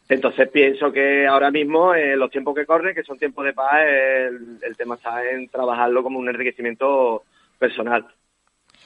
[0.08, 3.82] Entonces pienso que ahora mismo, eh, los tiempos que corren, que son tiempos de paz,
[3.88, 7.24] el, el tema está en trabajarlo como un enriquecimiento
[7.60, 8.06] personal,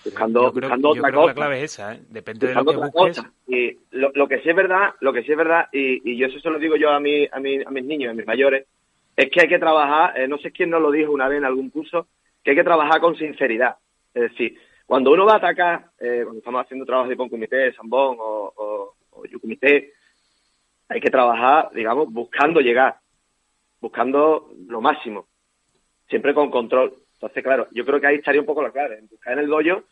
[0.03, 1.99] buscando, yo creo, buscando yo otra creo que cosa la clave es esa, ¿eh?
[2.09, 3.17] Depende de lo que busques.
[3.17, 3.34] cosa.
[3.47, 6.28] Y lo, lo que sí es verdad, lo que sí es verdad, y, y yo
[6.28, 8.65] eso se lo digo yo a, mi, a, mi- a mis niños, a mis mayores,
[9.16, 11.45] es que hay que trabajar, eh, no sé quién nos lo dijo una vez en
[11.45, 12.07] algún curso,
[12.43, 13.78] que hay que trabajar con sinceridad.
[14.14, 18.18] Es decir, cuando uno va a atacar, eh, cuando estamos haciendo trabajo de Comité, Sambón
[18.20, 19.93] o, o, o Yukumité,
[20.89, 22.97] hay que trabajar, digamos, buscando llegar,
[23.80, 25.28] buscando lo máximo,
[26.09, 26.93] siempre con control.
[27.14, 29.47] Entonces, claro, yo creo que ahí estaría un poco la clave, en buscar en el
[29.47, 29.84] dojo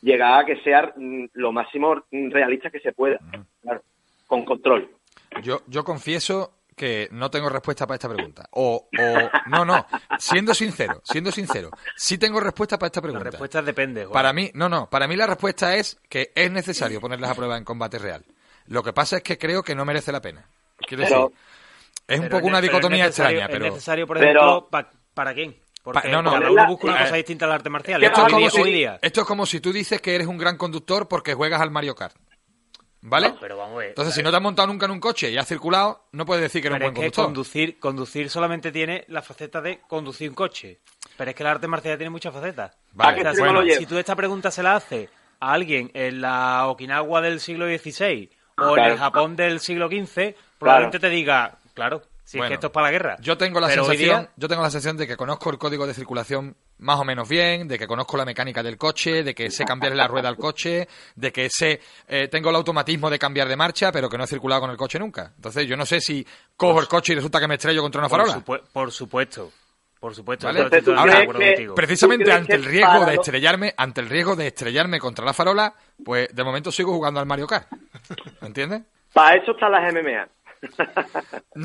[0.00, 3.20] llegar a que sea mm, lo máximo realista que se pueda,
[3.60, 3.82] claro,
[4.26, 4.90] con control.
[5.42, 8.46] Yo, yo confieso que no tengo respuesta para esta pregunta.
[8.52, 9.86] O, o, no, no,
[10.18, 13.30] siendo sincero, siendo sincero, sí tengo respuesta para esta La pregunta.
[13.30, 14.12] respuesta depende, Juan.
[14.12, 17.56] Para mí, no, no, para mí la respuesta es que es necesario ponerlas a prueba
[17.56, 18.24] en combate real.
[18.66, 20.46] Lo que pasa es que creo que no merece la pena.
[20.78, 21.38] Quiero Pero- decir,
[22.08, 23.66] es un Pero poco una dicotomía es necesario- extraña, pero...
[23.66, 25.56] Es necesario, por Pero- ejemplo, pa- ¿para quién?
[25.82, 28.00] Porque Pa- no, no, uno busca una eh, cosa distinta al arte marcial.
[28.00, 28.38] ¿qué Esto es, como
[28.70, 31.60] día- si, esto es como si tú dices que eres un gran conductor porque juegas
[31.60, 32.14] al Mario Kart.
[33.02, 33.30] ¿Vale?
[33.30, 33.88] No, pero vamos a ver.
[33.90, 36.42] Entonces, si no te has montado nunca en un coche y has circulado, no puedes
[36.42, 37.24] decir que eres Pero un es buen que conductor.
[37.26, 40.80] conducir, conducir solamente tiene la faceta de conducir un coche.
[41.16, 42.76] Pero es que el arte marcial tiene muchas facetas.
[42.92, 45.90] Vale, ¿A qué O sea, extremo si- tú esta pregunta se la haces a alguien
[45.94, 51.08] en la Okinawa del siglo XVI o en el Japón del siglo XV, probablemente te
[51.08, 53.16] diga, claro, si es que esto es para la guerra.
[53.20, 55.86] Yo tengo la Pero sensación, día- yo tengo la sensación de que conozco el código
[55.88, 59.50] de circulación más o menos bien, de que conozco la mecánica del coche, de que
[59.50, 63.48] sé cambiarle la rueda al coche, de que sé eh, tengo el automatismo de cambiar
[63.48, 65.32] de marcha, pero que no he circulado con el coche nunca.
[65.36, 66.26] Entonces, yo no sé si
[66.56, 68.44] cojo el coche y resulta que me estrello contra una por, farola.
[68.72, 69.50] por supuesto.
[70.00, 70.46] Por supuesto.
[70.48, 70.58] ¿Vale?
[70.58, 71.70] yo estoy Entonces, ¿tú Ahora, que-.
[71.76, 74.98] Precisamente ¿Tú crees ante el riesgo para de lo- estrellarme, ante el riesgo de estrellarme
[74.98, 75.74] contra la farola,
[76.04, 77.68] pues de momento sigo jugando al Mario Kart.
[78.40, 78.82] ¿Me entiendes?
[79.12, 80.26] Para eso están las MMA.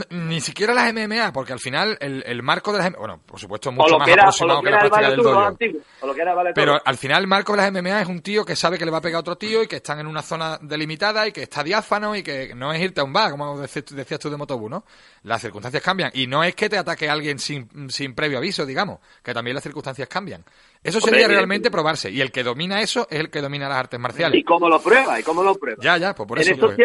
[0.10, 3.40] Ni siquiera las MMA, porque al final el, el marco de las MMA, bueno, por
[3.40, 5.40] supuesto, mucho más era, aproximado que que la práctica vale del dojo.
[5.40, 5.82] antiguo.
[6.18, 6.82] Era vale Pero todo.
[6.86, 8.98] al final el marco de las MMA es un tío que sabe que le va
[8.98, 11.64] a pegar a otro tío y que están en una zona delimitada y que está
[11.64, 14.38] diáfano y que no es irte a un bar, como decías tú- decías tú de
[14.38, 14.84] Motobu, ¿no?
[15.24, 16.12] Las circunstancias cambian.
[16.14, 19.64] Y no es que te ataque alguien sin, sin previo aviso, digamos, que también las
[19.64, 20.44] circunstancias cambian.
[20.88, 22.10] Eso sería realmente probarse.
[22.10, 24.40] Y el que domina eso es el que domina las artes marciales.
[24.40, 25.20] ¿Y cómo lo prueba?
[25.20, 25.82] ¿Y cómo lo prueba?
[25.84, 26.52] Ya, ya, pues por en eso.
[26.54, 26.78] estos pues.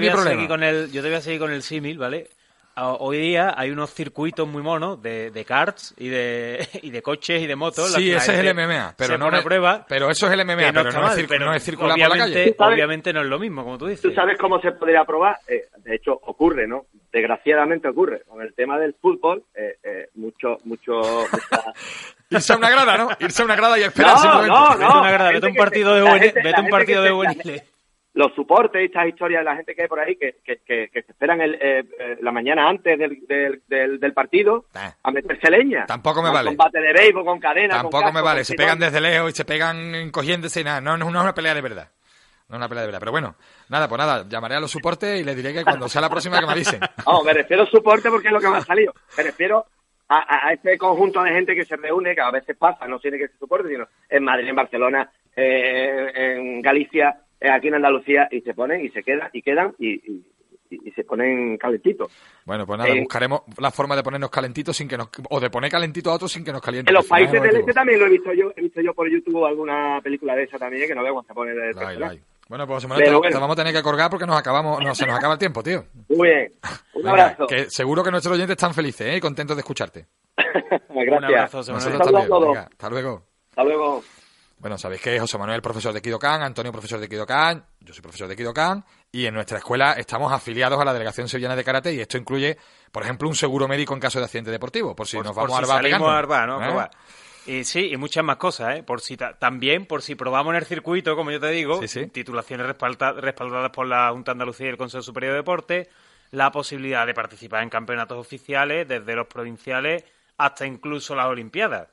[0.00, 0.30] mi voy a problema.
[0.36, 2.28] seguir con el- yo te voy a seguir con el símil, ¿vale?
[2.74, 7.02] A- Hoy día hay unos circuitos muy monos de, de karts y de, y de
[7.02, 7.94] coches y de motos.
[7.94, 9.86] en Sí, ese es el MMA, pero no pone me- a prueba.
[9.86, 11.90] Pero eso es el MMA, no pero está no, mal, es, pero no es circular
[11.98, 12.74] por la obviamente, calle.
[12.74, 14.00] Obviamente no es lo mismo, como tú dices.
[14.02, 15.36] ¿Tú sabes cómo se podría probar?
[15.46, 16.86] Eh, de hecho, ocurre, ¿no?
[17.12, 18.22] Desgraciadamente ocurre.
[18.26, 20.92] Con el tema del fútbol, eh, eh, mucho, mucho...
[21.30, 21.72] mucha-
[22.32, 23.08] Irse a una grada, ¿no?
[23.20, 24.48] Irse a una grada y esperar No, simplemente.
[24.56, 27.02] no, Vete a una grada, vete a un partido se- de gente- vete un partido
[27.02, 27.62] de juveniles.
[28.14, 30.90] los soportes y estas historias de la gente que hay por ahí que, que, que,
[30.92, 34.94] que se esperan el, eh, eh, la mañana antes del, del, del, del partido Ah.
[35.02, 35.86] a meterse leña.
[35.86, 36.48] Tampoco me vale.
[36.48, 38.44] combate de béisbol, con cadena, con Tampoco casco, me vale.
[38.44, 40.80] Se pegan desde lejos y se pegan encogiéndose y nada.
[40.82, 41.88] No, no, no es una pelea de verdad.
[42.48, 43.00] No es una pelea de verdad.
[43.00, 43.34] Pero bueno,
[43.70, 46.38] nada, pues nada, llamaré a los soportes y les diré que cuando sea la próxima
[46.38, 46.80] que me avisen.
[47.06, 48.92] No, me refiero a soporte porque es lo que me ha salido.
[49.16, 49.64] Me refiero
[50.20, 53.18] a, a, este conjunto de gente que se reúne, que a veces pasa, no tiene
[53.18, 58.28] que ser soporte, sino en Madrid, en Barcelona, eh, en Galicia, eh, aquí en Andalucía,
[58.30, 60.22] y se ponen y se quedan y quedan y, y-
[60.70, 62.10] y se ponen calentitos.
[62.46, 65.10] Bueno, pues nada, Eh, buscaremos la forma de ponernos calentitos sin que nos...
[65.28, 66.90] O de poner calentito a otros sin que nos caliente.
[66.90, 68.94] En los países es del el este también lo he visto yo, he visto yo
[68.94, 71.74] por YouTube alguna película de esa también que no veo se pone de
[72.52, 73.32] Bueno, pues José Manuel, te, bueno.
[73.34, 75.62] te vamos a tener que colgar porque nos acabamos, no, se nos acaba el tiempo,
[75.62, 75.86] tío.
[76.10, 76.52] Muy bien.
[76.92, 77.46] Un Venga, abrazo.
[77.46, 79.16] que seguro que nuestros oyentes están felices ¿eh?
[79.16, 80.06] y contentos de escucharte.
[80.36, 81.16] Gracias.
[81.18, 82.16] Un abrazo, José Nosotros Manuel.
[82.24, 82.48] A también.
[82.52, 83.22] Venga, hasta luego.
[83.48, 84.04] Hasta luego.
[84.58, 88.02] Bueno, sabéis que José Manuel es profesor de Kidokan, Antonio profesor de Kidokan, yo soy
[88.02, 91.94] profesor de Kidokan y en nuestra escuela estamos afiliados a la Delegación Sevillana de Karate
[91.94, 92.58] y esto incluye,
[92.92, 95.48] por ejemplo, un seguro médico en caso de accidente deportivo, por si Por- nos por
[95.48, 96.10] vamos si a Arba salimos pegando.
[96.10, 96.82] a Arba, ¿no?
[96.82, 96.88] ¿Eh?
[97.46, 98.82] Y sí, y muchas más cosas, ¿eh?
[98.82, 101.88] Por si ta- también, por si probamos en el circuito, como yo te digo, Sí,
[101.88, 102.06] sí.
[102.06, 105.88] titulaciones respalda- respaldadas por la Junta Andalucía y el Consejo Superior de Deportes,
[106.30, 110.04] la posibilidad de participar en campeonatos oficiales, desde los provinciales
[110.38, 111.88] hasta incluso las Olimpiadas,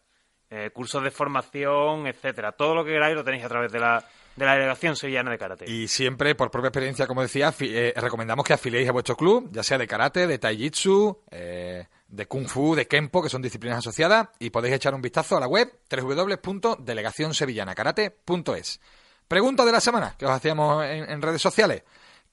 [0.50, 2.52] eh, cursos de formación, etcétera.
[2.54, 4.04] Todo lo que queráis lo tenéis a través de la,
[4.36, 5.70] de la Delegación Sevillana de Karate.
[5.70, 9.62] Y siempre, por propia experiencia, como decía, eh, recomendamos que afiliéis a vuestro club, ya
[9.64, 14.28] sea de karate, de taijitsu, eh, de kung fu, de kempo, que son disciplinas asociadas,
[14.39, 18.82] y podéis echar un vistazo a la web www.delegacionsevillanakarate.es.
[19.28, 21.84] Pregunta de la semana que os hacíamos en, en redes sociales.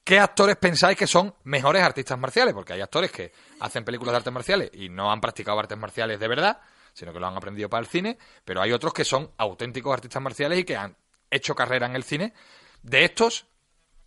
[0.03, 2.53] ¿Qué actores pensáis que son mejores artistas marciales?
[2.53, 6.19] Porque hay actores que hacen películas de artes marciales y no han practicado artes marciales
[6.19, 6.59] de verdad,
[6.93, 10.21] sino que lo han aprendido para el cine, pero hay otros que son auténticos artistas
[10.21, 10.95] marciales y que han
[11.29, 12.33] hecho carrera en el cine.
[12.81, 13.45] De estos,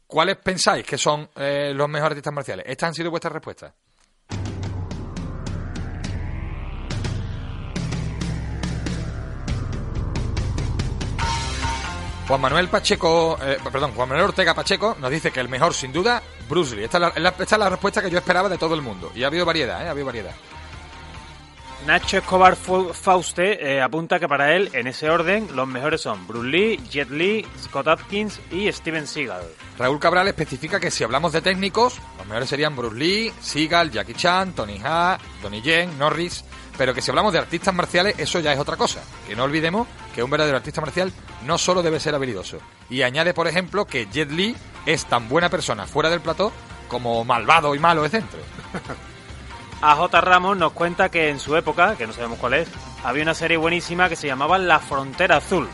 [0.07, 2.65] ¿cuáles pensáis que son eh, los mejores artistas marciales?
[2.67, 3.73] Estas han sido vuestras respuestas.
[12.31, 15.93] Juan Manuel Pacheco, eh, perdón, Juan Manuel Ortega Pacheco nos dice que el mejor, sin
[15.93, 16.85] duda, Bruce Lee.
[16.85, 18.83] Esta es la, es la- esta es la respuesta que yo esperaba de todo el
[18.83, 19.11] mundo.
[19.17, 19.89] Y ha habido variedad, ¿eh?
[19.89, 20.31] Ha habido variedad.
[21.89, 26.47] Nacho Escobar Fauste eh, apunta que para él, en ese orden, los mejores son Bruce
[26.47, 29.43] Lee, Jet Li, Scott Atkins y Steven Seagal.
[29.79, 34.15] Raúl Cabral especifica que si hablamos de técnicos, los mejores serían Bruce Lee, Seagal, Jackie
[34.15, 36.45] Chan, Tony Ha, Donnie Yen, Norris,
[36.81, 39.03] pero que si hablamos de artistas marciales, eso ya es otra cosa.
[39.29, 41.13] Que no olvidemos que un verdadero artista marcial
[41.45, 42.57] no solo debe ser habilidoso.
[42.89, 44.57] Y añade, por ejemplo, que Jet Li
[44.87, 46.51] es tan buena persona fuera del plató
[46.89, 48.41] como malvado y malo de centro.
[49.83, 52.69] AJ Ramos nos cuenta que en su época, que no sabemos cuál es,
[53.05, 55.69] había una serie buenísima que se llamaba La Frontera Azul.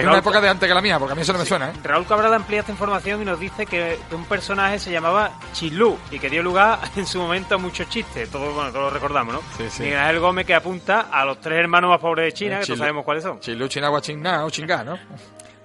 [0.00, 1.70] Es una época de antes que la mía, porque a mí eso no me suena,
[1.70, 1.72] ¿eh?
[1.82, 5.98] Raúl Cabral amplía esta información y nos dice que, que un personaje se llamaba Chilú
[6.10, 8.28] y que dio lugar en su momento a muchos chistes.
[8.30, 9.40] Todos, bueno, todos lo recordamos, ¿no?
[9.56, 9.82] Sí, sí.
[9.84, 12.66] Miguel Ángel Gómez que apunta a los tres hermanos más pobres de China, Eh, que
[12.66, 12.76] Chilú.
[12.78, 13.40] no sabemos cuáles son.
[13.40, 14.98] Chilu, Chinagua, Chingá o Chingá, ¿no?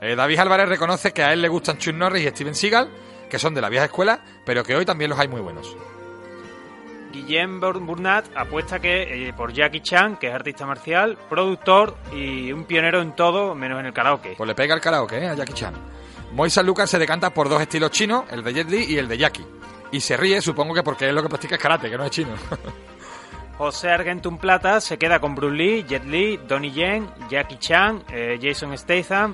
[0.01, 2.89] Eh, David Álvarez reconoce que a él le gustan Chuck Norris y Steven Seagal,
[3.29, 5.75] que son de la vieja escuela, pero que hoy también los hay muy buenos.
[7.23, 12.51] Guillem Bur- Burnat apuesta que eh, por Jackie Chan, que es artista marcial, productor y
[12.51, 14.33] un pionero en todo, menos en el karaoke.
[14.37, 15.27] Pues le pega el karaoke, ¿eh?
[15.29, 15.73] A Jackie Chan.
[16.33, 19.17] Moisés Lucas se decanta por dos estilos chinos, el de Jet Li y el de
[19.17, 19.45] Jackie.
[19.91, 22.11] Y se ríe, supongo que porque es lo que practica es karate, que no es
[22.11, 22.31] chino.
[23.57, 28.37] José Argentum Plata se queda con Bruce Lee, Jet Li, Donnie Yen, Jackie Chan, eh,
[28.41, 29.33] Jason Statham,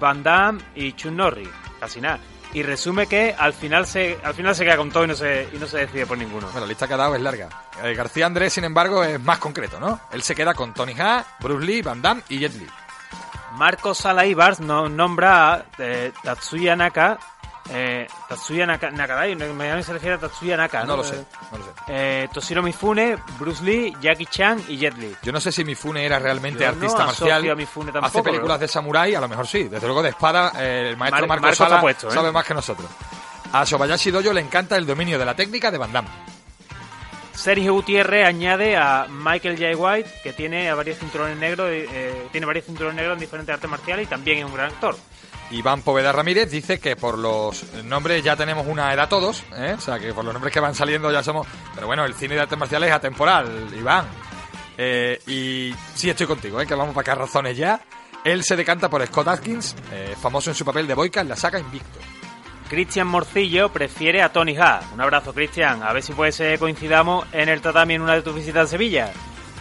[0.00, 1.50] Van Damme y Chun Norris.
[1.78, 2.18] Casi nada.
[2.54, 5.48] Y resume que al final se al final se queda con todo y no se,
[5.52, 6.46] y no se decide por ninguno.
[6.46, 7.48] Bueno, la lista que ha dado es larga.
[7.82, 10.00] Eh, García Andrés, sin embargo, es más concreto, ¿no?
[10.12, 12.66] Él se queda con Tony Ha, Bruce Lee, Van Damme y Jet Li.
[13.52, 17.18] Marcos Salaibars nos nombra a eh, Tatsuya Naka.
[17.70, 20.84] Eh, Tatsuya Naka, Nakadai, me se refiere a Tatsuya Naka.
[20.84, 21.70] No lo sé, no lo sé.
[21.88, 25.14] eh, Toshiro Mifune, Bruce Lee, Jackie Chan y Jet Li.
[25.22, 27.50] Yo no sé si Mifune era realmente Yo artista no marcial.
[27.50, 29.64] a Mifune tampoco, Hace películas pero- de samurái, a lo mejor sí.
[29.64, 32.12] Desde luego de espada, eh, el maestro Mar- Marco Sala puesto, ¿eh?
[32.12, 32.88] sabe más que nosotros.
[33.52, 36.08] A Sobayashi Doyo le encanta el dominio de la técnica de Van Damme.
[37.34, 39.76] Sergio Gutiérrez añade a Michael J.
[39.76, 43.70] White, que tiene a varios cinturones negros, eh, tiene varios cinturones negros en diferentes artes
[43.70, 44.96] marciales y también es un gran actor.
[45.50, 49.74] Iván Poveda Ramírez dice que por los nombres ya tenemos una edad todos, ¿eh?
[49.76, 51.46] o sea que por los nombres que van saliendo ya somos...
[51.74, 54.06] Pero bueno, el cine de artes marciales es atemporal, Iván.
[54.76, 56.66] Eh, y sí estoy contigo, ¿eh?
[56.66, 57.80] que vamos para acá razones ya.
[58.24, 61.36] Él se decanta por Scott Atkins, eh, famoso en su papel de Boyka en la
[61.36, 61.98] saga Invicto.
[62.68, 64.82] Cristian Morcillo prefiere a Tony Ha.
[64.92, 65.82] Un abrazo, Cristian.
[65.82, 68.70] A ver si puede ser coincidamos en el tatami en una de tus visitas a
[68.70, 69.12] Sevilla.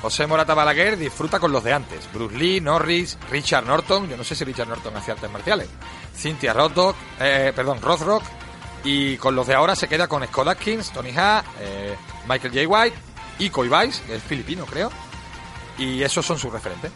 [0.01, 2.07] José Morata Balaguer disfruta con los de antes.
[2.13, 4.07] Bruce Lee, Norris, Richard Norton.
[4.07, 5.67] Yo no sé si Richard Norton hacía artes marciales.
[6.15, 8.23] Cynthia Rothrock, eh, perdón, Rothrock.
[8.83, 11.95] Y con los de ahora se queda con Scott Atkins, Tony Ha, eh,
[12.27, 12.67] Michael J.
[12.67, 12.97] White,
[13.39, 14.91] Iko Ibai, que es filipino, creo.
[15.77, 16.91] Y esos son sus referentes.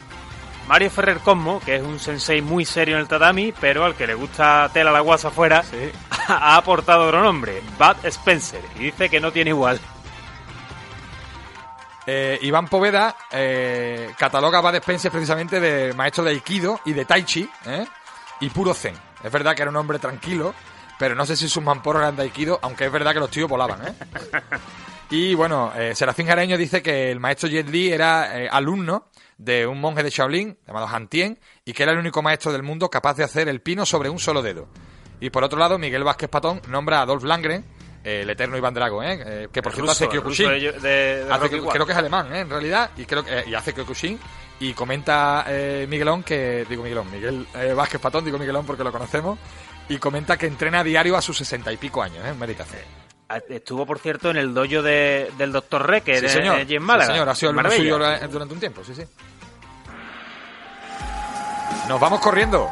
[0.68, 4.08] Mario Ferrer Cosmo, que es un sensei muy serio en el tatami, pero al que
[4.08, 5.64] le gusta tela la guasa afuera,
[6.28, 9.80] ha aportado otro nombre, Bud Spencer, y dice que no tiene igual.
[12.08, 17.06] Eh, Iván Poveda eh, cataloga a Bud Spencer precisamente de maestro de Aikido y de
[17.06, 17.86] Tai Chi ¿eh?
[18.40, 18.96] y puro Zen.
[19.24, 20.54] Es verdad que era un hombre tranquilo,
[20.98, 23.50] pero no sé si sus mamporros eran de Aikido, aunque es verdad que los tíos
[23.50, 23.88] volaban.
[23.88, 23.94] ¿eh?
[25.10, 29.66] y bueno, eh, Serafín Jareño dice que el maestro Jet Li era eh, alumno de
[29.66, 32.90] un monje de Shaolin llamado Han Tien y que era el único maestro del mundo
[32.90, 34.68] capaz de hacer el pino sobre un solo dedo.
[35.20, 37.66] Y por otro lado, Miguel Vázquez Patón nombra a Adolf Langren,
[38.04, 39.20] el eterno Iván Drago, ¿eh?
[39.26, 40.50] Eh, que por El cierto hace el Kyokushin.
[40.50, 42.40] de- de- de Hace creo que es alemán, ¿eh?
[42.40, 44.20] en realidad, y creo que y hace Kyokushin.
[44.60, 48.92] Y comenta eh, Miguelón que, digo Miguelón, Miguel eh, Vázquez Patón, digo Miguelón porque lo
[48.92, 49.40] conocemos,
[49.90, 52.34] y comenta que entrena a diario a sus sesenta y pico años, ¿eh?
[52.34, 52.82] Meditación.
[53.50, 56.58] Estuvo, por cierto, en el dojo de- del Doctor Re, que Sí, señor.
[56.58, 57.06] allí en Málaga.
[57.08, 57.78] Sí, señor, ha sido Marbella.
[57.78, 59.04] suyo eh, durante un tiempo, sí, sí.
[61.88, 62.70] Nos vamos corriendo.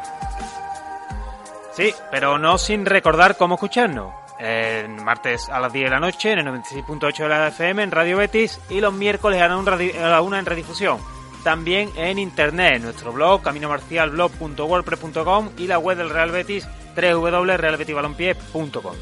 [1.76, 4.14] Sí, pero no sin recordar cómo escucharnos.
[4.40, 7.92] El martes a las 10 de la noche en el 96.8 de la FM en
[7.92, 11.00] Radio Betis y los miércoles a la una en redifusión.
[11.44, 18.96] También en internet, nuestro blog caminomarcialblog.wordpress.com y la web del Real Betis www.realbetisbalompié.com.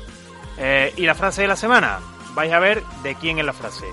[0.57, 1.99] Eh, y la frase de la semana,
[2.33, 3.85] vais a ver de quién es la frase.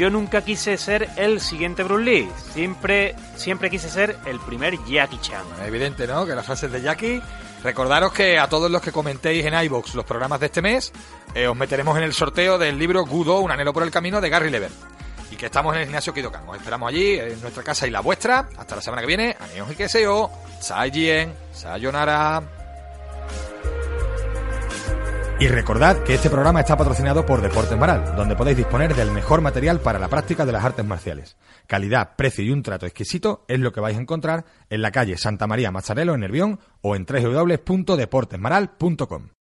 [0.00, 5.20] Yo nunca quise ser el siguiente Bruce Lee, siempre, siempre quise ser el primer Jackie
[5.20, 5.44] Chan.
[5.62, 6.24] Evidente, ¿no?
[6.24, 7.20] Que las frases de Jackie.
[7.62, 10.90] Recordaros que a todos los que comentéis en iBox los programas de este mes,
[11.34, 14.30] eh, os meteremos en el sorteo del libro Gudo, Un anhelo por el camino de
[14.30, 14.70] Gary Lever.
[15.30, 16.48] Y que estamos en el gimnasio Kidokan.
[16.48, 18.48] Os esperamos allí, en nuestra casa y la vuestra.
[18.56, 19.36] Hasta la semana que viene.
[19.38, 20.30] Adiós y que seo.
[21.52, 22.59] Sayonara.
[25.40, 29.40] Y recordad que este programa está patrocinado por Deportes Maral, donde podéis disponer del mejor
[29.40, 31.38] material para la práctica de las artes marciales.
[31.66, 35.16] Calidad, precio y un trato exquisito es lo que vais a encontrar en la calle
[35.16, 39.30] Santa María Mazzarello en Nervión o en www.deportesmaral.com.